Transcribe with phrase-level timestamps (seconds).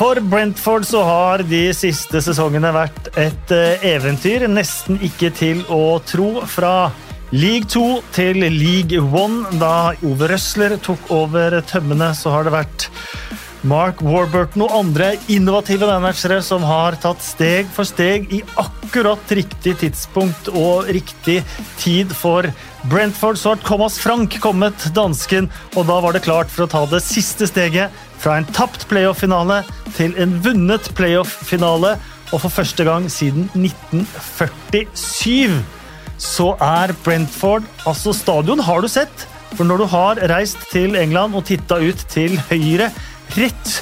[0.00, 5.98] For Brentford så har de siste sesongene vært et eh, eventyr, nesten ikke til å
[6.08, 6.38] tro.
[6.48, 6.88] Fra
[7.36, 7.82] League 2
[8.16, 9.58] til League 1.
[9.60, 12.88] Da Ove Røsler tok over tømmene, så har det vært
[13.66, 19.78] Mark Warburton og andre innovative managere som har tatt steg for steg i akkurat riktig
[19.82, 21.44] tidspunkt og riktig
[21.80, 22.46] tid for
[22.90, 23.36] Brentford.
[23.36, 27.02] Så har Thomas Frank kommet, dansken, og da var det klart for å ta det
[27.04, 29.64] siste steget fra en tapt playoff-finale
[29.96, 31.98] til en vunnet playoff-finale.
[32.30, 35.60] Og for første gang siden 1947
[36.20, 39.26] så er Brentford Altså, stadion har du sett.
[39.56, 42.90] For når du har reist til England og titta ut til høyre
[43.38, 43.80] rett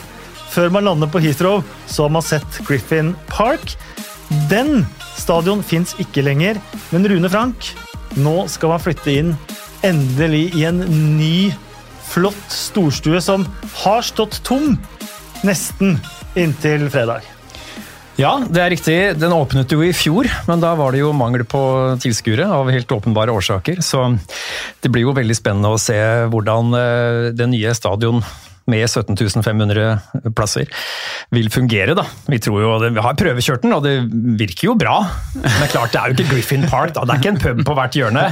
[0.49, 3.77] før man lander på Heathrow, så har man sett Griffin Park.
[4.51, 4.83] Den
[5.19, 6.59] stadion fins ikke lenger,
[6.93, 7.73] men Rune Frank,
[8.19, 9.33] nå skal man flytte inn
[9.87, 10.83] endelig i en
[11.19, 11.51] ny,
[12.09, 13.45] flott storstue som
[13.85, 14.79] har stått tom
[15.47, 15.99] nesten
[16.39, 17.27] inntil fredag.
[18.19, 18.97] Ja, det er riktig.
[19.21, 21.61] Den åpnet jo i fjor, men da var det jo mangel på
[22.03, 23.79] tilskuere av helt åpenbare årsaker.
[23.85, 24.09] Så
[24.83, 25.99] det blir jo veldig spennende å se
[26.33, 28.25] hvordan den det nye stadion
[28.69, 30.69] med 17 500 plasser
[31.35, 31.95] vil fungere.
[31.99, 32.05] da.
[32.29, 33.95] Vi tror jo, vi har prøvekjørt den, og det
[34.39, 34.99] virker jo bra.
[35.35, 36.95] Men klart, det er jo ikke Griffin Park.
[36.97, 37.05] da.
[37.09, 38.25] Det er ikke en pub på hvert hjørne.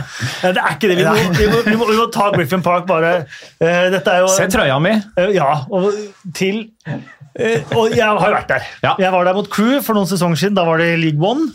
[0.42, 0.98] Nei, Det er ikke det.
[1.00, 3.14] Vi må, vi må, vi må, vi må ta Griffin Park, bare.
[3.60, 4.94] Eh, Dette er jo Se trøya mi.
[5.16, 5.90] Eh, Ja, og
[6.36, 8.68] til eh, Og jeg har vært der.
[8.84, 8.94] Ja.
[9.00, 10.56] Jeg var der mot Crew for noen sesonger siden.
[10.56, 11.50] Da var det League One.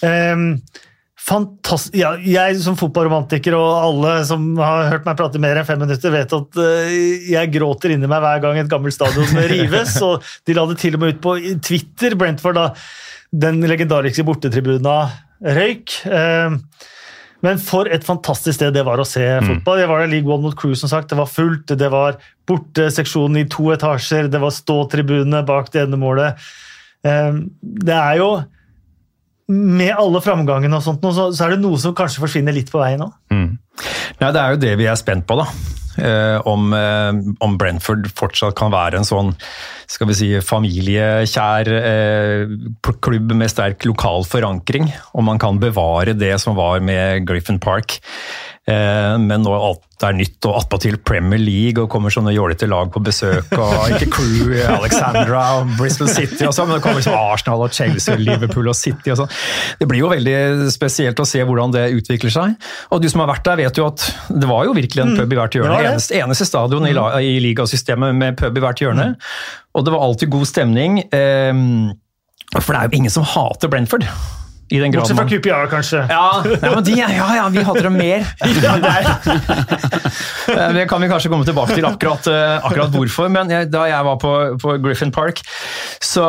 [0.00, 0.44] Um,
[1.20, 5.80] Fantast ja, jeg som fotballromantiker og alle som har hørt meg prate mer enn fem
[5.82, 6.94] minutter, vet at uh,
[7.30, 9.98] jeg gråter inni meg hver gang et gammelt stadion rives.
[10.06, 11.34] og De la det til og med ut på
[11.66, 12.70] Twitter, Brentford, da
[13.30, 14.96] den legendariske bortetribuna
[15.54, 16.00] røyk.
[16.08, 16.56] Uh,
[17.44, 19.78] men for et fantastisk sted det var å se fotball.
[19.80, 21.08] Jeg var der League One mot Crew, som sagt.
[21.12, 21.72] Det var fullt.
[21.78, 22.18] Det var
[22.50, 24.28] borteseksjonen i to etasjer.
[24.32, 26.48] Det var ståtribunene bak det ene målet.
[27.06, 28.30] Uh, Det er jo
[29.50, 32.80] Med alle framgangene og sånt, så så er det noe som kanskje forsvinner litt på
[32.82, 33.10] veien nå.
[34.20, 35.46] Nei, Det er jo det vi er spent på, da.
[35.98, 37.10] Eh, om, eh,
[37.44, 39.32] om Brentford fortsatt kan være en sånn
[39.90, 42.52] skal vi si, familiekjær eh,
[43.02, 44.92] klubb med sterk lokal forankring.
[45.12, 47.98] Om man kan bevare det som var med Griffin Park.
[48.70, 52.88] Eh, men nå alt er nytt, og attpåtil Premier League, og kommer sånne jålete lag
[52.94, 53.50] på besøk.
[53.58, 57.74] og Ikke Crew, Alexandra og Bristol City og sånn, men det kommer liksom Arsenal og
[57.76, 59.32] Chelsea og Liverpool og City og sånn.
[59.80, 60.36] Det blir jo veldig
[60.72, 62.54] spesielt å se hvordan det utvikler seg.
[62.94, 65.34] Og du som har vært der, vet jo at det var jo virkelig en pub
[65.36, 65.76] i hvert hjørne.
[65.82, 65.90] det.
[65.92, 69.10] Eneste, eneste stadion i, la- i ligasystemet med pub i hvert hjørne.
[69.76, 71.02] Og det var alltid god stemning.
[71.12, 71.90] ehm,
[72.56, 74.06] for det er jo ingen som hater Brentford.
[74.70, 76.04] Bortsett fra QPR, kanskje.
[76.08, 77.08] ja, ja, men de, ja,
[77.40, 78.22] ja, vi hater dem mer.
[80.50, 83.28] Eh, Det kan vi kanskje komme tilbake til akkurat, eh, akkurat hvorfor.
[83.30, 85.42] Men jeg, da jeg var på, på Griffin Park,
[86.02, 86.24] så,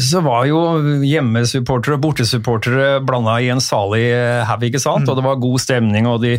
[0.00, 0.60] så var jo
[1.04, 5.08] hjemmesupportere og bortesupportere blanda i en salig eh, haug, ikke sant?
[5.10, 6.36] Og det var god stemning, og de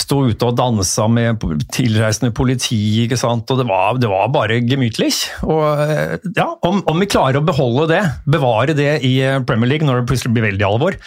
[0.00, 1.42] sto ute og dansa med
[1.74, 3.50] tilreisende politi, ikke sant?
[3.52, 5.10] Og det var, det var bare gemytlig.
[5.44, 5.66] Og
[6.38, 8.00] ja, om, om vi klarer å beholde det,
[8.32, 9.14] bevare det i
[9.48, 10.98] Premier League når det plutselig blir veldig alvor,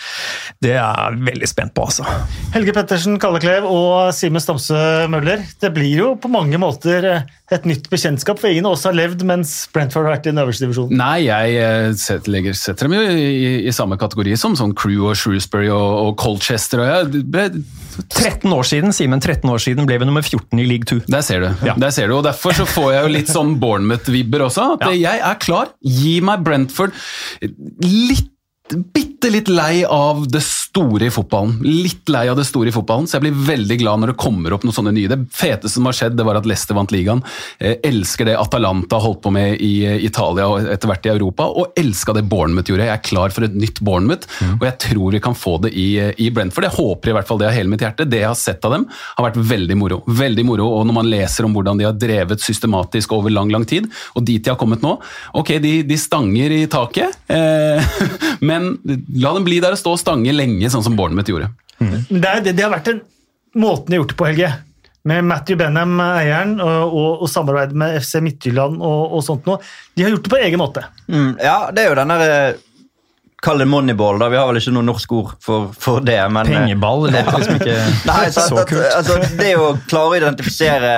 [0.63, 2.05] det er jeg veldig spent på, altså.
[2.55, 4.77] Helge Pettersen Kalleklev og Simen Stamse
[5.11, 5.43] Møller.
[5.61, 8.95] Det blir jo på mange måter eh, et nytt bekjentskap, for ingen av oss har
[8.97, 10.97] levd mens Brentford har vært i den øverste divisjonen.
[10.97, 15.09] Nei, jeg eh, setter, legger, setter dem jo i, i samme kategori som sånn Crew
[15.11, 16.83] og Shrewsbury og, og Colchester.
[16.83, 17.47] Og jeg, ble,
[18.09, 21.03] 13 år siden, Simen, 13 år siden ble vi nummer 14 i league 2.
[21.11, 21.49] der ser du.
[21.67, 21.75] Ja.
[21.79, 24.71] Der ser du, og Derfor så får jeg jo litt sånn Bournemouth-vibber også.
[24.75, 24.93] At Ja.
[25.05, 25.75] Jeg er klar.
[25.85, 26.95] Gi meg Brentford.
[27.85, 28.31] Litt
[28.65, 31.59] Bitte litt lei av det store i fotballen.
[31.61, 34.55] Litt lei av det store i fotballen, så jeg blir veldig glad når det kommer
[34.55, 35.09] opp noen sånne nye.
[35.11, 37.21] Det feteste som har skjedd, det var at Leicester vant ligaen.
[37.61, 41.45] Eh, elsker det Atalanta holdt på med i eh, Italia og etter hvert i Europa,
[41.45, 42.87] og elska det Bournemouth gjorde.
[42.89, 44.25] Jeg er klar for et nytt Bournemouth,
[44.55, 46.65] og jeg tror vi kan få det i, eh, i Brentford.
[46.65, 48.09] Jeg håper i hvert fall det av hele mitt hjerte.
[48.09, 50.01] Det jeg har sett av dem, har vært veldig moro.
[50.09, 53.69] Veldig moro, og når man leser om hvordan de har drevet systematisk over lang, lang
[53.69, 54.97] tid, og dit de har kommet nå
[55.37, 57.95] Ok, de, de stanger i taket, eh,
[58.49, 61.51] men la dem bli der og stå og stange lenge, sånn som Bournemouth gjorde.
[61.79, 61.97] Mm.
[62.09, 63.01] Det, er, det, det har vært en
[63.55, 64.53] måten de har gjort det på, Helge.
[65.05, 69.59] Med Matthew Benham, eieren, og, og, og samarbeid med FC Midtjylland og, og sånt noe.
[69.93, 70.85] De har gjort det på egen måte.
[71.05, 72.63] Mm, ja, det er jo den der eh,
[73.45, 74.31] Kall det moneyball, da.
[74.31, 76.17] Vi har vel ikke noe norsk ord for, for det.
[76.33, 77.05] Men, Pengeball?
[77.11, 77.75] Pengeball er liksom ikke
[78.07, 78.87] Nei, så, så at, kult.
[78.89, 80.93] altså, det å klare å identifisere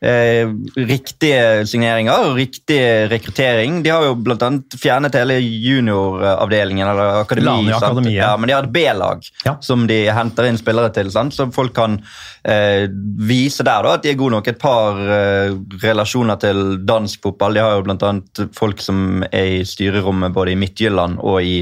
[0.00, 2.78] eh, riktige signeringer og riktig
[3.10, 3.82] rekruttering.
[3.84, 7.46] De har jo annet fjernet hele junioravdelingen, eller akademi.
[7.46, 7.84] Lani sant?
[7.90, 8.20] Akademiet.
[8.20, 9.56] Ja, men de har et B-lag Ja.
[9.60, 11.34] som de henter inn spillere til, sant?
[11.34, 11.98] så folk kan
[12.44, 12.86] eh,
[13.18, 14.48] vise der da, at de er gode nok.
[14.48, 15.52] Et par eh,
[15.82, 17.54] relasjoner til dansk fotball.
[17.54, 21.60] De har jo annet folk som er i styrerommet både i Midtjylland og i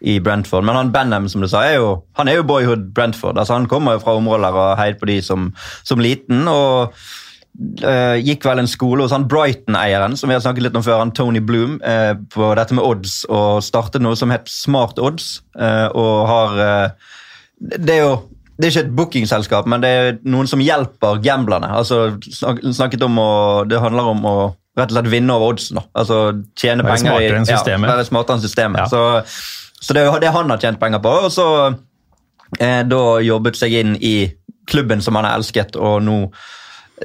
[0.00, 0.64] i Brentford.
[0.64, 3.36] Men han Benham som du sa, er jo, han er jo boyhood Brentford.
[3.36, 5.50] altså Han kommer jo fra områder og heid på de som,
[5.84, 6.48] som liten.
[6.48, 6.94] og
[7.82, 11.02] eh, gikk vel en skole hos han Brighton-eieren som vi har snakket litt om før,
[11.02, 15.40] han Tony Bloom, uh, på dette med odds, og startet noe som het Smart Odds.
[15.58, 16.60] Uh, og har
[17.60, 18.14] Det er jo
[18.60, 21.70] det er ikke et bookingselskap, men det er noen som hjelper gamblerne.
[21.72, 23.30] Altså, snak, snakket om å,
[23.64, 24.34] Det handler om å
[24.76, 25.80] rett og slett vinne over oddsen.
[25.80, 25.86] da.
[25.96, 26.18] Altså
[26.58, 27.88] tjene Være penger systemet.
[27.88, 28.82] Ja, være smartere enn systemet.
[28.84, 28.88] Ja.
[28.90, 31.14] Så, så det er det han har tjent penger på.
[31.26, 31.48] Og så
[32.58, 34.14] eh, da jobbet seg inn i
[34.70, 36.18] klubben som han har elsket, og nå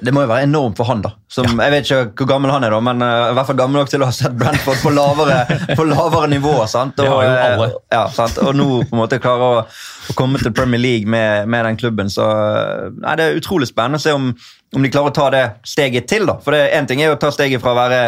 [0.01, 1.13] det må jo være enormt for han, da.
[1.31, 3.79] Som, Jeg vet ikke hvor gammel han er, da, men uh, i hvert fall gammel
[3.81, 5.37] nok til å ha sett Brentford på lavere,
[5.77, 6.55] på lavere nivå.
[6.71, 6.99] sant?
[6.99, 7.77] Og, jo eh.
[7.93, 8.41] Ja, sant?
[8.43, 11.79] Og nå på en måte klare å, å komme til Premier League med, med den
[11.79, 12.11] klubben.
[12.11, 14.31] så eh, nei, Det er utrolig spennende å se om,
[14.75, 16.27] om de klarer å ta det steget til.
[16.27, 16.39] da.
[16.43, 18.01] For Én ting er jo å ta steget fra å være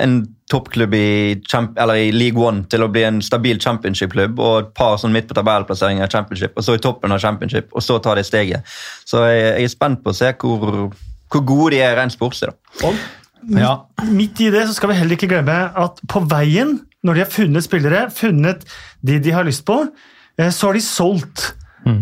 [0.00, 0.20] en
[0.50, 5.12] toppklubb i, i League One til å bli en stabil championship-klubb og et par sånn
[5.14, 8.26] midt på tabellplasseringer i championship, og så i toppen av championship, og så ta det
[8.28, 8.66] steget.
[9.08, 10.80] Så jeg, jeg er spent på å se hvor,
[11.30, 12.50] hvor gode de er rent sportslig.
[12.50, 12.86] da.
[12.88, 12.94] Og
[13.56, 13.74] Ja.
[14.04, 17.30] midt i det så skal vi heller ikke glemme at på veien, når de har
[17.30, 18.64] funnet spillere, funnet
[19.02, 19.88] de de har lyst på,
[20.38, 21.54] eh, så har de solgt
[21.86, 22.00] mm.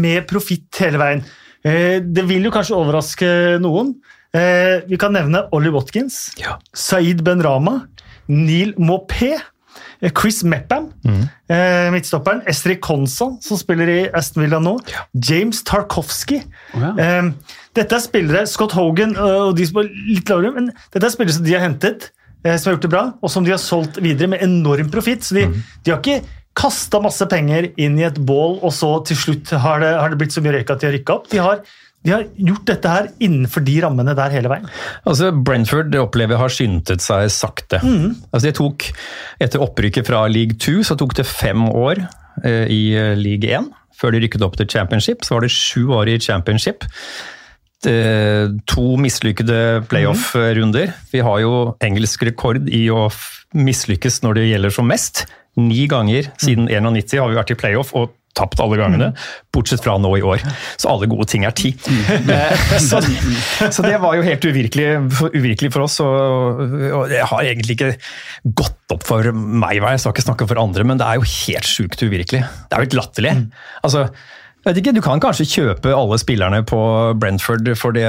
[0.00, 1.24] med profitt hele veien.
[1.64, 3.94] Eh, Det vil jo kanskje overraske noen.
[4.32, 6.56] Eh, Vi kan nevne Ollie Watkins, Ja.
[6.74, 7.82] Saeed Benrama,
[8.28, 9.40] Neil Maupé, eh,
[10.08, 14.78] Chris Mepham, eh, midtstopperen, Estrid Konson, som spiller i Aston Villa nå,
[15.12, 16.40] James Tarkovsky.
[16.74, 16.94] Oh, ja.
[16.96, 21.04] Eh, Dette er spillere, Scott Hogan øh, og de som er litt lavere, men dette
[21.06, 22.08] er spillere som de har hentet,
[22.42, 25.22] eh, som har gjort det bra, og som de har solgt videre med enorm profitt.
[25.22, 25.44] Så de,
[25.84, 26.24] de har ikke
[26.58, 30.18] kasta masse penger inn i et bål, og så til slutt har det, har det
[30.18, 31.30] blitt så mye røyk at de har rykka opp.
[31.30, 31.62] De har,
[32.06, 34.68] de har gjort dette her innenfor de rammene der hele veien.
[35.04, 37.80] Altså, Brentford det opplever jeg har skyndet seg sakte.
[38.30, 38.86] Altså, det tok,
[39.42, 42.00] etter opprykket fra league 2 så tok det fem år
[42.44, 43.68] eh, i eh, league 1
[44.00, 45.26] før de rykket opp til championship.
[45.26, 46.86] Så var det sju år i championship.
[47.84, 47.92] De,
[48.68, 50.94] to mislykkede playoff-runder.
[51.12, 51.52] Vi har jo
[51.84, 53.10] engelsk rekord i å
[53.56, 55.26] mislykkes når det gjelder som mest.
[55.60, 59.10] Ni ganger siden 91 har vi vært i playoff og tapt alle gangene,
[59.52, 60.42] bortsett fra nå i år.
[60.80, 61.74] Så alle gode ting er ti.
[62.30, 63.00] Eh, så,
[63.72, 64.86] så det var jo helt uvirkelig,
[65.34, 66.60] uvirkelig for oss, og,
[66.94, 67.90] og det har egentlig ikke
[68.56, 71.66] gått opp for meg, jeg skal ikke snakke for andre, men det er jo helt
[71.66, 72.42] sjukt uvirkelig.
[72.44, 73.34] Det er jo helt latterlig.
[73.86, 74.06] Altså,
[74.60, 76.78] jeg vet ikke, Du kan kanskje kjøpe alle spillerne på
[77.20, 78.04] Brentford for det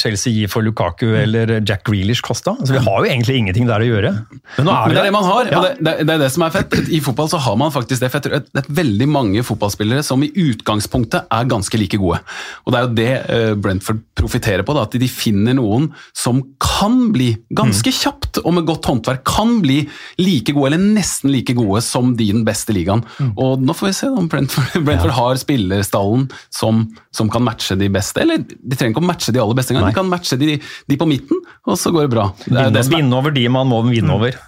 [0.00, 2.56] Chelsea gir for Lukaku eller Jack Grealish kosta.
[2.58, 4.10] Altså, vi har jo egentlig ingenting der å gjøre.
[4.56, 5.58] Men nå er vi det er det man har, Ja.
[5.60, 6.74] og det, det, det er det som er fett.
[6.90, 8.10] I fotball så har man faktisk det.
[8.10, 12.18] For jeg tror det er veldig mange fotballspillere som i utgangspunktet er ganske like gode.
[12.66, 16.42] Og det er jo det eh, Brentford profitterer på, da, at de finner noen som
[16.60, 19.84] kan bli, ganske kjapt og med godt håndverk, kan bli
[20.20, 23.04] like gode, eller nesten like gode som de i den beste ligaen.
[23.38, 27.88] Og nå får vi se om Brentford, Brentford har spillerstallen som, som kan matche de
[27.92, 28.22] beste.
[28.22, 30.98] Eller de trenger ikke å matche de aller beste engang, de kan matche de, de
[30.98, 32.28] på midten, og så går det bra.
[32.46, 34.38] Det Vinne, er over de man må vinne over.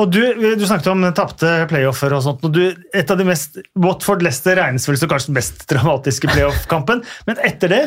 [0.00, 0.20] Og du,
[0.58, 2.44] du snakket om tapte playoffer og sånt.
[2.46, 2.62] og du,
[2.96, 7.74] et av de mest, Watford-Leicester regnes vel som kanskje den mest dramatiske playoff-kampen, men etter
[7.74, 7.82] det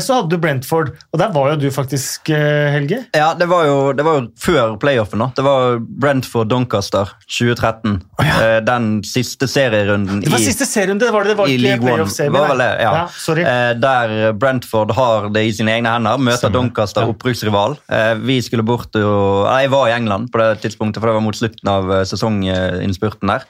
[0.00, 3.00] så hadde du Brentford, og der var jo du faktisk, eh, Helge.
[3.16, 5.18] Ja, det var jo, det var jo før playoffen.
[5.18, 5.30] da.
[5.34, 7.96] Det var Brentford-Doncaster 2013.
[8.22, 11.82] Eh, Den siste serierunden Det var i siste serierunde, var det det var i League
[11.92, 12.06] One.
[12.06, 12.92] Var vel det, ja.
[13.02, 13.36] ja.
[13.42, 16.18] Eh, der Brentford har det i sine egne hender.
[16.18, 16.60] Møter Stemmer.
[16.60, 17.08] Doncaster, Ja.
[17.14, 17.76] opprykksrival.
[17.90, 21.26] Eh, vi skulle bort og Jeg var i England på det tidspunktet, for det var
[21.26, 23.44] mot slutten av eh, sesonginnspurten der.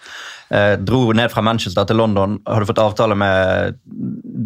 [0.54, 2.38] Eh, dro ned fra Manchester til London.
[2.46, 3.80] Hadde fått avtale med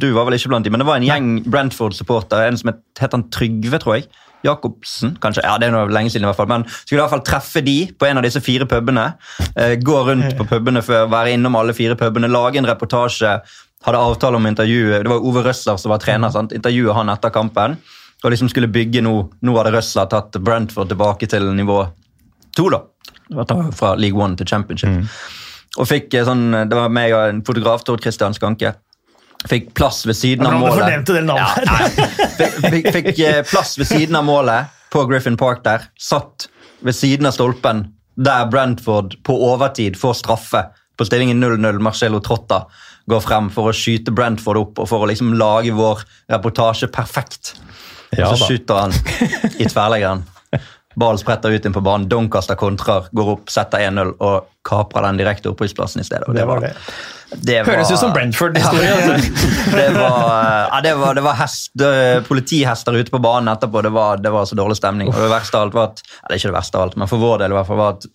[0.00, 2.49] Du var vel ikke blant dem, men det var en gjeng Brentford-supportere.
[2.49, 4.07] En som het, het han Trygve, tror jeg.
[4.47, 5.45] Jacobsen, kanskje.
[5.45, 6.49] Ja, det er noe lenge siden i hvert fall.
[6.49, 9.11] Men skulle i hvert fall treffe de på en av disse fire pubene.
[9.52, 13.35] Eh, gå rundt på pubene før, være innom alle fire pubene, lage en reportasje.
[13.85, 15.02] Hadde avtale om intervjuet.
[15.04, 16.33] Det var Ove Røsler som var trener.
[16.33, 16.52] sant?
[16.57, 17.76] Intervjuet han etter kampen.
[18.21, 21.83] Og liksom skulle bygge Nå Nå hadde Røsler tatt Brentford tilbake til nivå
[22.57, 22.83] to, da.
[23.73, 25.07] Fra League One til Championship.
[25.78, 28.74] Og fikk eh, sånn, Det var meg og en fotograf, Tord Christian Skanke.
[29.48, 30.74] Fikk plass ved siden av målet.
[30.74, 31.70] du fornevnte det navnet.
[31.70, 32.70] Ja.
[32.74, 35.86] Fikk, fikk, eh, plass ved siden av målet på Griffin Park der.
[35.98, 36.48] Satt
[36.84, 37.86] ved siden av stolpen
[38.20, 40.66] der Brentford på overtid får straffe
[40.98, 41.80] på stillingen 0-0.
[41.80, 42.66] Marcello Trotta
[43.08, 47.54] går frem for å skyte Brentford opp og for å liksom lage vår reportasje perfekt.
[48.16, 48.48] Ja og så da.
[48.50, 48.94] skyter han
[49.62, 50.26] i tverrleggeren.
[50.98, 55.16] Ballen spretter ut inn på banen, Doncaster kontrer, går opp, setter 1-0 og kaprer den
[55.20, 56.28] direkte opprykksplassen i stedet.
[56.28, 56.74] Og Det var det.
[57.46, 58.90] det var- Høres ut som Brentford-historie.
[59.70, 61.70] Ja, det var, ja, det var, det var hest,
[62.26, 63.82] politihester ute på banen etterpå.
[63.82, 65.08] Det var, det var så dårlig stemning.
[65.08, 67.08] Og det verste av alt var at, eller er ikke det verste av alt, men
[67.10, 68.06] for vår del i hvert fall var at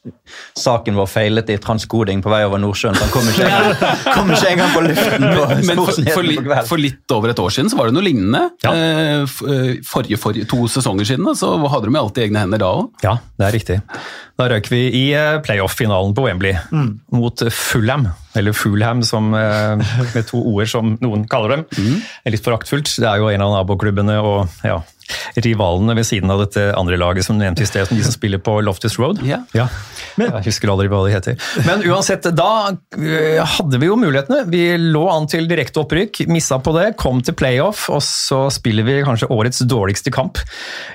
[0.60, 2.98] saken vår feilet i transkoding på vei over Nordsjøen.
[3.00, 6.38] Så han kom ikke engang, kom ikke engang på luften på Men for, for, li,
[6.70, 8.44] for litt over et år siden så var det noe lignende.
[8.66, 8.76] Ja.
[8.76, 12.92] Eh, eh, forrige, forrige, to sesonger siden så hadde de alltid egne hender da òg.
[13.06, 13.80] Ja, det er riktig.
[14.36, 16.35] Da røk vi i eh, playoff-finalen på Wembley
[17.12, 18.10] mot eh, Fulham.
[18.36, 19.78] Eller Fulham, som, eh,
[20.14, 21.66] med to ord som noen kaller dem.
[22.28, 22.98] Litt foraktfullt.
[23.00, 24.82] Det er jo en av naboklubbene og ja,
[25.36, 28.42] rivalene ved siden av dette andre laget som nevnte i sted, som de som spiller
[28.44, 29.22] på Loftus Road.
[29.28, 29.42] Ja.
[29.54, 31.38] jeg husker aldri hva de heter.
[31.68, 32.50] Men uansett, da
[32.98, 34.46] eh, hadde vi jo mulighetene.
[34.52, 38.88] Vi lå an til direkte opprykk, missa på det, kom til playoff, og så spiller
[38.88, 40.42] vi kanskje årets dårligste kamp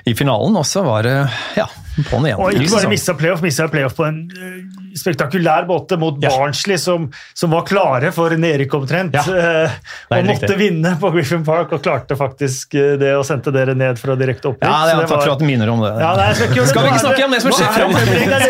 [0.05, 1.17] i finalen, og så var det
[1.59, 1.69] ja,
[2.09, 2.39] på'n igjen.
[2.41, 2.95] Og ikke bare sesong.
[2.95, 6.29] missa playoff, missa playoff på en øh, spektakulær måte mot Ja.
[6.29, 9.13] Barnsley, som, som var klare for nedrykk omtrent.
[9.15, 9.71] Ja, er
[10.09, 10.57] og måtte riktig.
[10.59, 14.51] vinne på Griffin Park, og klarte faktisk øh, det og sendte dere ned fra direkte
[14.51, 14.67] opprykk.
[14.67, 15.93] Ja, er, takk for at du minner om det.
[16.01, 18.05] Ja, nei, skal, ikke, Skal vi ikke snakke om det som skjer er fremover?
[18.05, 18.47] det- er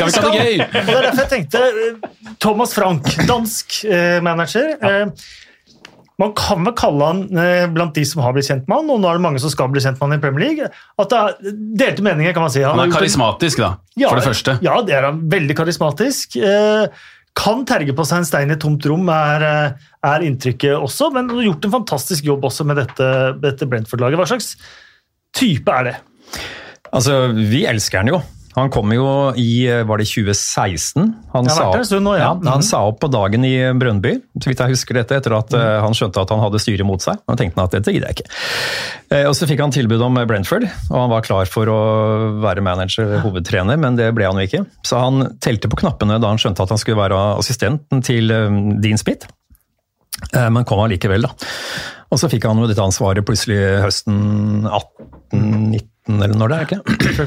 [0.98, 3.82] er derfor jeg tenkte øh, Thomas Frank, dansk
[4.26, 4.74] manager.
[4.82, 5.08] øh,
[6.22, 9.00] man kan vel kalle han, øh, blant de som har blitt kjent med han, og
[9.02, 10.68] nå er det mange som skal bli kjent med han i Premier League,
[11.02, 12.62] at det er delte meninger, kan man si.
[12.66, 13.72] Han han er karismatisk, da,
[14.04, 14.58] for det første.
[14.66, 15.24] Ja, det er han.
[15.32, 16.38] Veldig karismatisk.
[16.38, 20.76] Eh, kan terge på seg en stein i et tomt rom, er, eh, er inntrykket
[20.76, 21.12] også.
[21.16, 23.08] Men han har gjort en fantastisk jobb også med dette,
[23.42, 24.20] dette Brentford-laget.
[24.20, 24.56] Hva slags
[25.34, 25.96] type er det?
[26.92, 28.22] Altså, vi elsker han jo.
[28.58, 29.06] Han kom jo
[29.40, 31.06] i eh, var det 2016?
[31.32, 32.32] Han, sa, opp, nå, ja.
[32.36, 32.66] han Mhm.
[32.68, 35.66] sa opp på dagen i Brønnby, så vidt jeg husker dette, etter at mm.
[35.86, 37.22] han skjønte at han hadde styret mot seg.
[37.30, 38.34] Da tenkte han at dette gidder jeg ikke.
[39.16, 41.80] Eh, og Så fikk han tilbud om Brentford, og han var klar for å
[42.44, 44.66] være manager, hovedtrener, men det ble han jo ikke.
[44.88, 48.28] Så han telte på knappene da han skjønte at han skulle være assistenten til
[48.84, 49.28] Dean Smith.
[50.36, 51.32] Eh, Men kom allikevel, da.
[52.12, 56.98] Og så fikk han jo dette ansvaret plutselig høsten 18-19, eller når det er, ikke?
[57.16, 57.26] Tror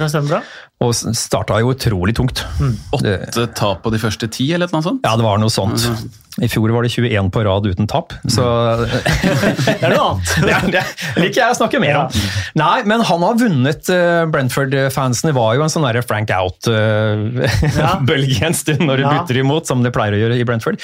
[0.85, 2.39] Og starta jo utrolig tungt.
[2.61, 2.75] Det,
[3.31, 5.01] Åtte tap på de første ti, eller noe sånt?
[5.07, 5.81] ja, det var noe sånt.
[6.43, 8.43] I fjor var det 21 på rad uten tap, så
[8.83, 10.27] Det er noe annet.
[10.43, 10.83] det, er- det
[11.23, 12.09] liker jeg å snakke mer om.
[12.59, 15.31] Nei, men han har vunnet uh, Brentford-fansene.
[15.37, 19.13] var jo en sånn der Frank Out-bølge en stund når du Ja.
[19.15, 20.81] bytter imot, som det pleier å gjøre i Brentford.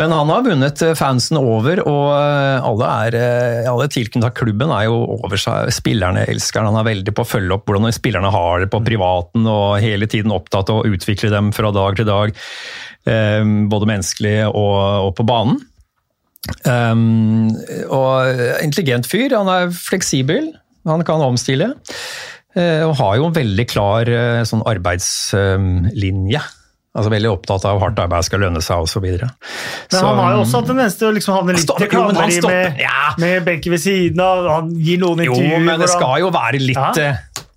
[0.00, 4.70] Men han har vunnet eh, fansen over, og eh, alle, er, eh, alle tilknyttet klubben
[4.72, 5.68] er jo over seg.
[5.74, 6.70] Spillerne elsker han.
[6.72, 8.80] Han er veldig på å følge opp hvordan spillerne har det på
[9.22, 12.32] privaten, og hele tiden opptatt av å utvikle dem fra dag til dag.
[13.06, 15.60] eh, Både menneskelig og, på banen.
[16.66, 17.52] Um,
[17.88, 18.26] og
[18.64, 19.30] intelligent fyr.
[19.36, 20.52] Han er fleksibel.
[20.86, 21.74] Han kan omstille.
[22.56, 26.40] eh, Og har jo en veldig klar eh, sånn arbeidslinje.
[26.92, 29.00] Altså Veldig opptatt av hardt arbeid skal lønne seg osv.
[29.06, 29.30] Men
[30.04, 33.14] han har jo også hatt tendens til å liksom havne litt stopper- i med, ja.
[33.18, 34.44] med benken ved siden av.
[34.50, 35.54] Han gir noen intervjuer.
[35.56, 36.90] Jo, men det skal jo være litt Ja.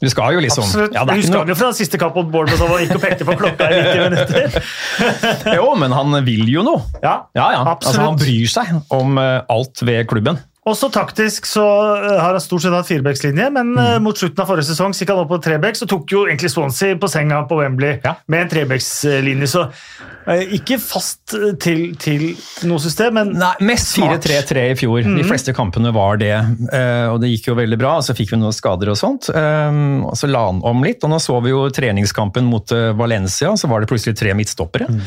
[0.05, 0.93] Du skal jo liksom Absolutt.
[0.93, 3.25] ja, er husker noe- han jo fra siste kamp mot Bournemouth, han gikk og pekte
[3.27, 4.59] på klokka i 90 minutter.
[5.57, 6.83] Jo, men han vil jo noe.
[7.01, 7.63] Ja, Ja, ja.
[7.75, 10.37] Altså, han bryr seg om eh, alt ved klubben.
[10.65, 14.01] Også taktisk så uh, har han stort sett hatt firebackslinje, men mm.
[14.01, 16.49] mot slutten av forrige sesong så gikk han opp på trebacks og tok jo egentlig
[16.49, 18.15] Swansea på senga på Wembley Ja.
[18.33, 19.49] med en trebackslinje.
[19.51, 22.25] Så uh, ikke fast til, til
[22.65, 25.05] noe system, men Nei, Mest 4-3-3 i fjor.
[25.05, 26.33] De fleste kampene var det.
[26.33, 27.93] eh, Og det gikk jo veldig bra.
[28.01, 29.29] Så fikk vi noen skader og sånt.
[29.29, 29.79] eh,
[30.09, 31.05] Og så la han om litt.
[31.05, 34.89] Og nå så vi jo treningskampen mot eh, Valencia, så var det plutselig tre midtstoppere.
[34.89, 35.01] Mm.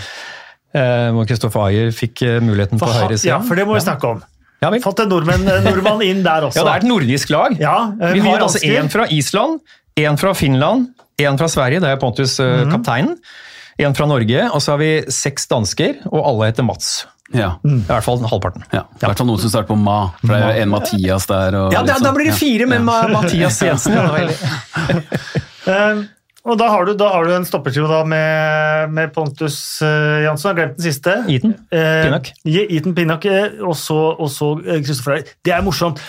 [1.18, 3.32] Hvor Kristoffer Ayer fikk eh, muligheten på for, på høyresida.
[3.32, 4.20] ja, for det må vi snakke om.
[4.62, 4.70] Ja.
[4.82, 6.56] Fått en nordmenn, uh, nordmann inn der også.
[6.58, 7.58] Ja, det er et nordisk lag.
[7.60, 9.60] Ja, uh, Vi har altså én fra Island,
[9.96, 10.88] én fra Finland,
[11.18, 12.72] én fra Sverige, det er Pontus eh, Mhm.
[12.72, 13.16] kapteinen.
[13.78, 17.06] Én fra Norge, og så har vi seks dansker, og alle heter Mats.
[17.32, 17.52] Ja.
[17.62, 18.64] I hvert fall halvparten.
[18.72, 18.80] ja.
[18.96, 21.54] I hvert fall noen som starter på Ma, for det er en Mathias der.
[21.54, 22.14] Og Ja, da, da sånn.
[22.16, 22.84] blir det fire med Ja.
[22.84, 23.92] Ma- Mathias Jensen.
[25.66, 25.94] Ja,
[26.48, 30.48] Eh, og da har du, da har du en stoppertrio med, med Pontus uh, Jansson.
[30.48, 31.16] Jeg har glemt den siste.
[31.28, 32.30] Eaton Eh, Pinnock.
[32.48, 33.98] ja, Eaton Pinnock, eh, og så,
[34.64, 35.34] eh, Christopher Ayer.
[35.44, 36.00] Det er morsomt.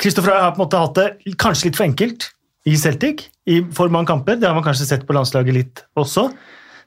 [0.00, 2.30] Christopher Ayer har på en måte hatt det kanskje litt for enkelt
[2.68, 4.36] i Celtic i for mange kamper.
[4.36, 6.28] Det har man kanskje sett på landslaget litt også.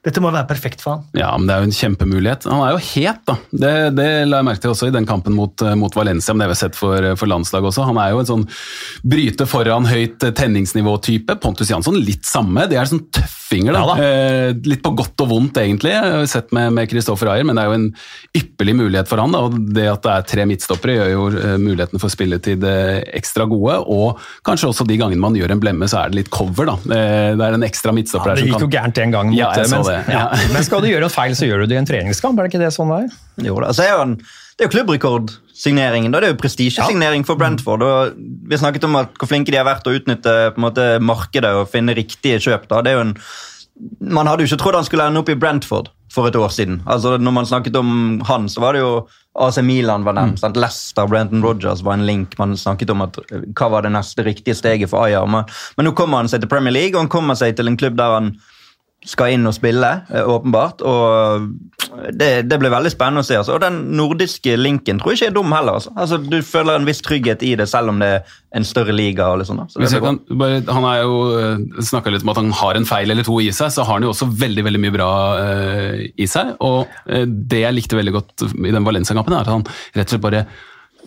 [0.04, 1.04] Dette må være perfekt for han.
[1.16, 2.44] Ja, men det er jo en kjempemulighet.
[2.52, 3.38] Han er jo het, da.
[3.50, 6.42] Det, det la jeg merke til også i den kampen mot, eh, mot Valencia, men
[6.42, 7.86] det har vi sett for, for landslaget også.
[7.88, 8.44] Han er jo en sånn
[9.14, 11.38] bryte foran høyt eh, tenningsnivå-type.
[11.40, 12.66] Pontus Jansson litt samme.
[12.68, 13.72] Det er sånn tøffe oppsvinger.
[13.72, 13.78] da.
[13.78, 13.96] Ja da.
[14.02, 17.64] Eh, litt på godt og vondt, egentlig, har sett med, med Kristoffer Ayer, men det
[17.64, 17.88] er jo en
[18.36, 19.32] ypperlig mulighet for han.
[19.34, 19.44] Da.
[19.46, 23.46] og Det at det er tre midtstoppere, gjør jo muligheten mulighetene for spilletid eh, ekstra
[23.50, 23.78] gode.
[23.90, 26.70] Og kanskje også de gangene man gjør en blemme, så er det litt cover.
[26.72, 26.76] da.
[26.84, 29.32] Eh, det er en ekstra midtstopper ja, Det gikk jo gærent en gang.
[29.32, 30.26] Mot, Ja, jeg så men, det, ja.
[30.54, 32.38] men skal du gjøre en feil, så gjør du det i en treningskamp.
[32.38, 33.20] Er det ikke det sånn det er?
[33.42, 34.18] Jo altså, så er jo en,
[34.54, 36.12] Det er jo klubbrekordsigneringen.
[36.12, 37.82] Det er jo prestisjesignering for Brentford.
[37.82, 40.86] og Vi snakket om at hvor flinke de har vært å utnytte på en måte,
[41.02, 42.68] markedet og finne riktige kjøp.
[42.70, 43.18] da, det er jo en
[43.98, 46.78] man hadde jo ikke trodd han skulle ende opp i Brentford for et år siden.
[46.86, 48.92] Altså, når man snakket om han, så var det jo
[49.34, 50.42] AC Milan var nevnt.
[50.42, 50.58] Mm.
[50.62, 52.36] Leicester, Brenton Rogers var en link.
[52.38, 55.26] Man snakket om at, eh, hva var det neste riktige steget for Ayer.
[55.26, 57.78] Men, men nå kommer han seg til Premier League, og han kommer seg til en
[57.80, 58.36] klubb der han
[59.04, 60.82] skal inn og spille, eh, åpenbart.
[60.82, 61.48] og
[62.12, 63.36] Det, det blir veldig spennende å se.
[63.36, 63.54] Altså.
[63.54, 65.78] Og den nordiske linken tror jeg ikke er dum heller.
[65.78, 65.92] Altså.
[65.96, 69.28] Altså, du føler en viss trygghet i det, selv om det er en større liga.
[69.28, 69.62] og litt sånn.
[69.68, 73.38] Så bare, han er jo snakka litt om at han har en feil eller to
[73.40, 76.54] i seg, så har han jo også veldig veldig mye bra uh, i seg.
[76.64, 80.16] Og uh, det jeg likte veldig godt i den Valencia-kampen, er at han rett og
[80.16, 80.46] slett bare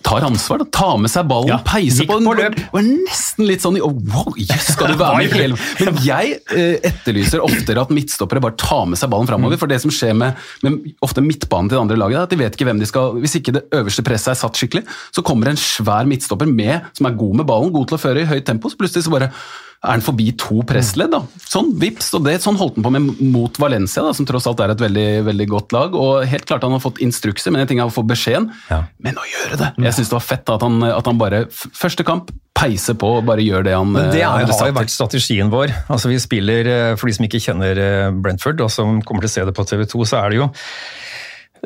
[0.04, 0.60] tar ansvar.
[0.62, 2.28] Da, tar med seg ballen, Ja, peiser på den.
[2.38, 2.58] løp.
[2.78, 6.78] Er nesten litt sånn oh, wow, jøss, skal du være med hele Men jeg eh,
[6.92, 9.32] etterlyser oftere at midtstoppere bare tar med seg ballen Mm.
[9.34, 9.58] framover.
[9.60, 12.40] For det som skjer med, med ofte midtbanen til det andre laget, er at de
[12.44, 15.50] vet ikke hvem de skal Hvis ikke det øverste presset er satt skikkelig, så kommer
[15.52, 18.46] en svær midtstopper med, som er god med ballen, god til å føre i høyt
[18.48, 19.32] tempo, så plutselig så bare
[19.78, 21.12] er han forbi to pressledd.
[21.14, 21.20] da.
[21.46, 24.60] Sånn, vips, og det, sånn holdt han på med mot Valencia, da, som tross alt
[24.66, 25.94] er et veldig, veldig godt lag.
[25.96, 28.84] og Helt klart han har fått instrukser, men en ting er å få beskjeden, Ja.
[29.00, 29.70] men å gjøre det!
[29.86, 31.46] Jeg syns det var fett at han, at han bare
[31.78, 34.74] Første kamp, peiser på og bare gjør det han Men det eh, er, har jo
[34.80, 35.70] vært strategien vår.
[35.94, 39.30] Altså Vi spiller, eh, For de som ikke kjenner eh, Brentford, og som kommer til
[39.30, 40.50] å se det på TV 2, så er det jo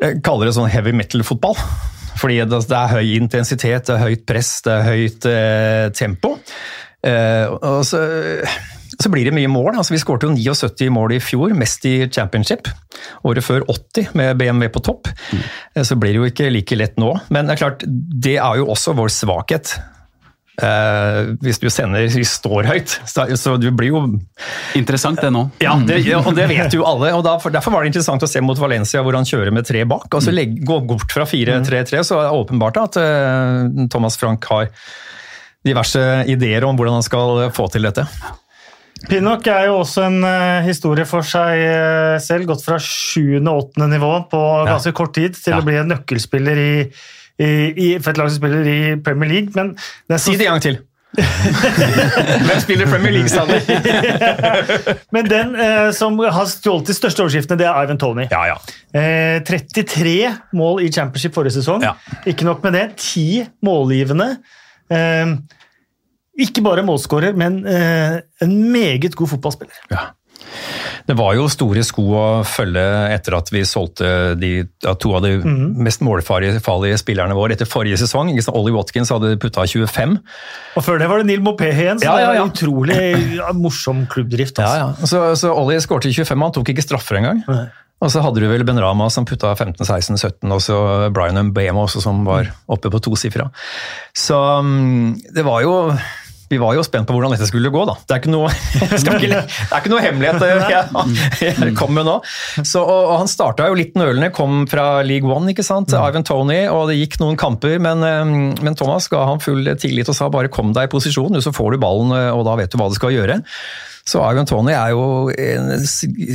[0.01, 1.55] Jeg kaller det sånn heavy metal-fotball.
[2.19, 6.35] Fordi det, det er høy intensitet, det er høyt press, det er høyt eh, tempo.
[7.07, 8.01] Eh, og så,
[8.97, 9.73] så blir det mye mål.
[9.75, 12.69] Altså, vi skårte jo 79 mål i fjor, mest i championship.
[13.27, 15.09] Året før 80 med BMW på topp.
[15.31, 15.47] Mm.
[15.87, 17.15] Så blir det jo ikke like lett nå.
[17.33, 19.75] Men det er klart, det er jo også vår svakhet.
[20.61, 24.01] Eh, hvis du sender vi står høyt, så så du blir jo
[24.77, 25.45] Interessant, det nå.
[25.63, 27.13] ja, det, ja, og det vet jo alle.
[27.15, 29.85] og derfor, derfor var det interessant å se mot Valencia, hvor han kjører med tre
[29.89, 30.11] bak.
[30.11, 34.45] og så legge, Gå bort fra 4-3-3, så er det åpenbart at uh, Thomas Frank
[34.51, 34.69] har
[35.65, 38.05] diverse ideer om hvordan han skal få til dette.
[39.09, 42.45] Pinnock er jo også en eh, historie for seg eh, selv.
[42.51, 43.87] Gått fra 7.-8.
[43.89, 45.61] nivå på ganske kort tid til Ja.
[45.61, 46.71] å bli en nøkkelspiller i,
[47.41, 49.51] i, i, for et lag som spiller i Premier League.
[49.57, 50.79] Men Si det en gang til!
[51.17, 53.57] Hvem spiller Premier League, sa de?
[55.17, 58.29] men den eh, som har stjålet de største overskriftene, det er Ivan Tony.
[58.31, 58.55] Ja, ja.
[58.95, 60.15] Eh, 33
[60.55, 61.83] mål i championship forrige sesong.
[61.83, 61.97] Ja.
[62.29, 64.35] Ikke nok med det, 10 målgivende.
[64.91, 65.35] Eh,
[66.41, 69.85] ikke bare målskårer, men eh, en meget god fotballspiller.
[69.91, 70.09] Ja.
[71.07, 72.81] Det var jo store sko å følge
[73.13, 74.07] etter at vi solgte
[74.39, 74.51] de,
[75.01, 75.33] to av de
[75.81, 78.31] mest målfarlige spillerne våre etter forrige sesong.
[78.53, 80.17] Ollie Watkins hadde putta 25.
[80.77, 82.45] Og før det var det Neil Mopé igjen, så Ja, ja, det ja.
[82.45, 84.61] var utrolig morsom klubbdrift.
[84.61, 84.77] Altså.
[84.77, 85.11] Ja, ja.
[85.13, 87.43] Så, så Ollie skårte 25, han tok ikke straffer engang.
[87.49, 87.65] Nei.
[88.01, 90.77] Og så hadde du vel Ben Rama som putta 15, 16, 17, og så
[91.13, 93.51] Brian Mbemo også som var oppe på tosifra.
[94.17, 95.75] Så mm, det var jo
[96.51, 97.93] vi var jo spent på hvordan dette skulle gå, da.
[98.03, 98.49] Det er ikke noe,
[98.81, 102.17] ikke, det er ikke noe hemmelighet jeg, jeg kom med nå.
[102.59, 105.95] Så, og, og Han starta jo litt nølende, kom fra League One, ikke sant?
[105.95, 107.77] Ivan Tony, og det gikk noen kamper.
[107.79, 108.03] Men,
[108.59, 111.77] men Thomas ga han full tillit og sa bare kom deg i posisjon, så får
[111.77, 113.39] du ballen, og da vet du hva du skal gjøre.
[114.07, 115.69] Så Ivan Tony er jo en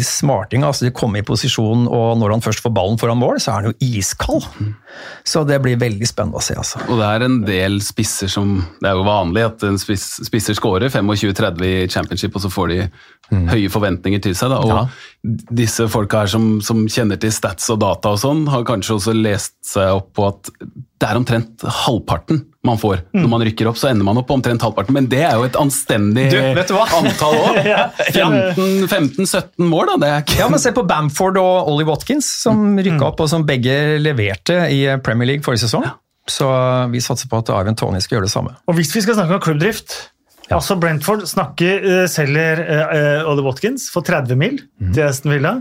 [0.07, 0.63] smarting.
[0.65, 3.55] altså De kommer i posisjon, og når han først får ballen foran mål, så er
[3.65, 4.47] han jo iskald.
[5.27, 6.55] Så det blir veldig spennende å se.
[6.57, 6.79] altså.
[6.89, 10.55] Og det er en del spisser som Det er jo vanlig at en spiss, spisser
[10.57, 12.81] scorer 25-30 i championship, og så får de
[13.51, 14.51] høye forventninger til seg.
[14.55, 14.61] Da.
[14.63, 14.87] Og Ja.
[15.51, 19.15] disse folka her som, som kjenner til stats og data og sånn, har kanskje også
[19.17, 20.51] lest seg opp på at
[20.97, 23.03] det er omtrent halvparten man får.
[23.17, 24.97] Når man rykker opp, så ender man opp på omtrent halvparten.
[24.97, 26.87] Men det er jo et anstendig Du, vet du hva?
[26.99, 27.61] antall år.
[28.17, 29.97] 15-17 mål, da.
[30.03, 33.31] Det er ikke Ja, men Se på Bamford og Ollie Watkins, som rykka opp og
[33.33, 35.87] som begge leverte i Premier League forrige sesong.
[36.27, 36.49] Så
[36.91, 38.57] vi satser på at Arvin Tony skal gjøre det samme.
[38.67, 39.97] Og hvis vi skal snakke om klubbdrift
[40.55, 44.61] altså Brentford snakker, eh, selger uh, Ollie Watkins for 30 mil
[44.95, 45.57] til Aston Villa.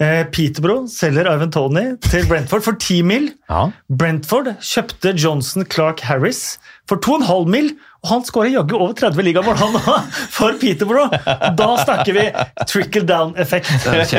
[0.00, 3.26] Eh, Peterborough selger Ivan Tony til Brentford for 10 mil.
[3.50, 3.66] Ja.
[3.92, 6.56] Brentford kjøpte Johnson Clark Harris
[6.88, 7.68] for 2,5 mil,
[8.00, 9.76] og han skårer jaggu over 30 ligamål han
[10.38, 11.12] for Peterborough!
[11.58, 12.24] Da snakker vi
[12.64, 13.68] trickle down-effekt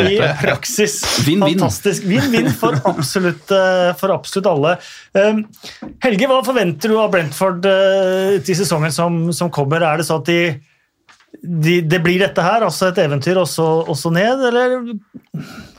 [0.06, 1.00] i praksis.
[1.26, 1.58] Vinn-vinn.
[1.58, 2.06] Fantastisk.
[2.06, 4.78] Vinn-vinn for, eh, for absolutt alle.
[5.18, 5.48] Um,
[6.06, 9.82] Helge, hva forventer du av Brentford eh, til sesongen som, som kommer?
[9.82, 10.44] Er det sånn at de
[11.42, 14.76] de, det blir dette her, altså et eventyr, også, også ned, eller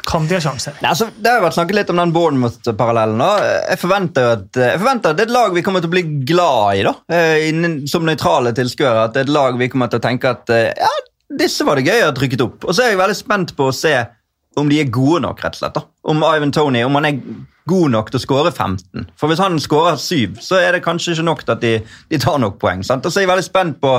[0.09, 0.75] kan de ha sjanser?
[0.81, 3.23] Nei, altså, det har jo vært snakket litt om den Bournemouth-parallellen.
[3.69, 6.05] Jeg forventer, at, jeg forventer at det er et lag vi kommer til å bli
[6.29, 6.95] glad i, da.
[7.15, 9.07] eh, som nøytrale tilskuere.
[9.07, 10.91] At det er et lag vi kommer til å tenke at eh, ja,
[11.39, 12.67] disse var det gøy å ha trykket opp.
[12.67, 13.95] Og så er jeg veldig spent på å se
[14.59, 15.79] om de er gode nok, rett og slett.
[15.79, 15.87] da.
[16.11, 17.23] Om Ivan Tony om han er
[17.71, 19.07] god nok til å skåre 15.
[19.17, 21.73] For hvis han skårer 7, så er det kanskje ikke nok til at de,
[22.11, 22.83] de tar nok poeng.
[22.85, 23.07] sant?
[23.07, 23.95] Og så er jeg veldig spent på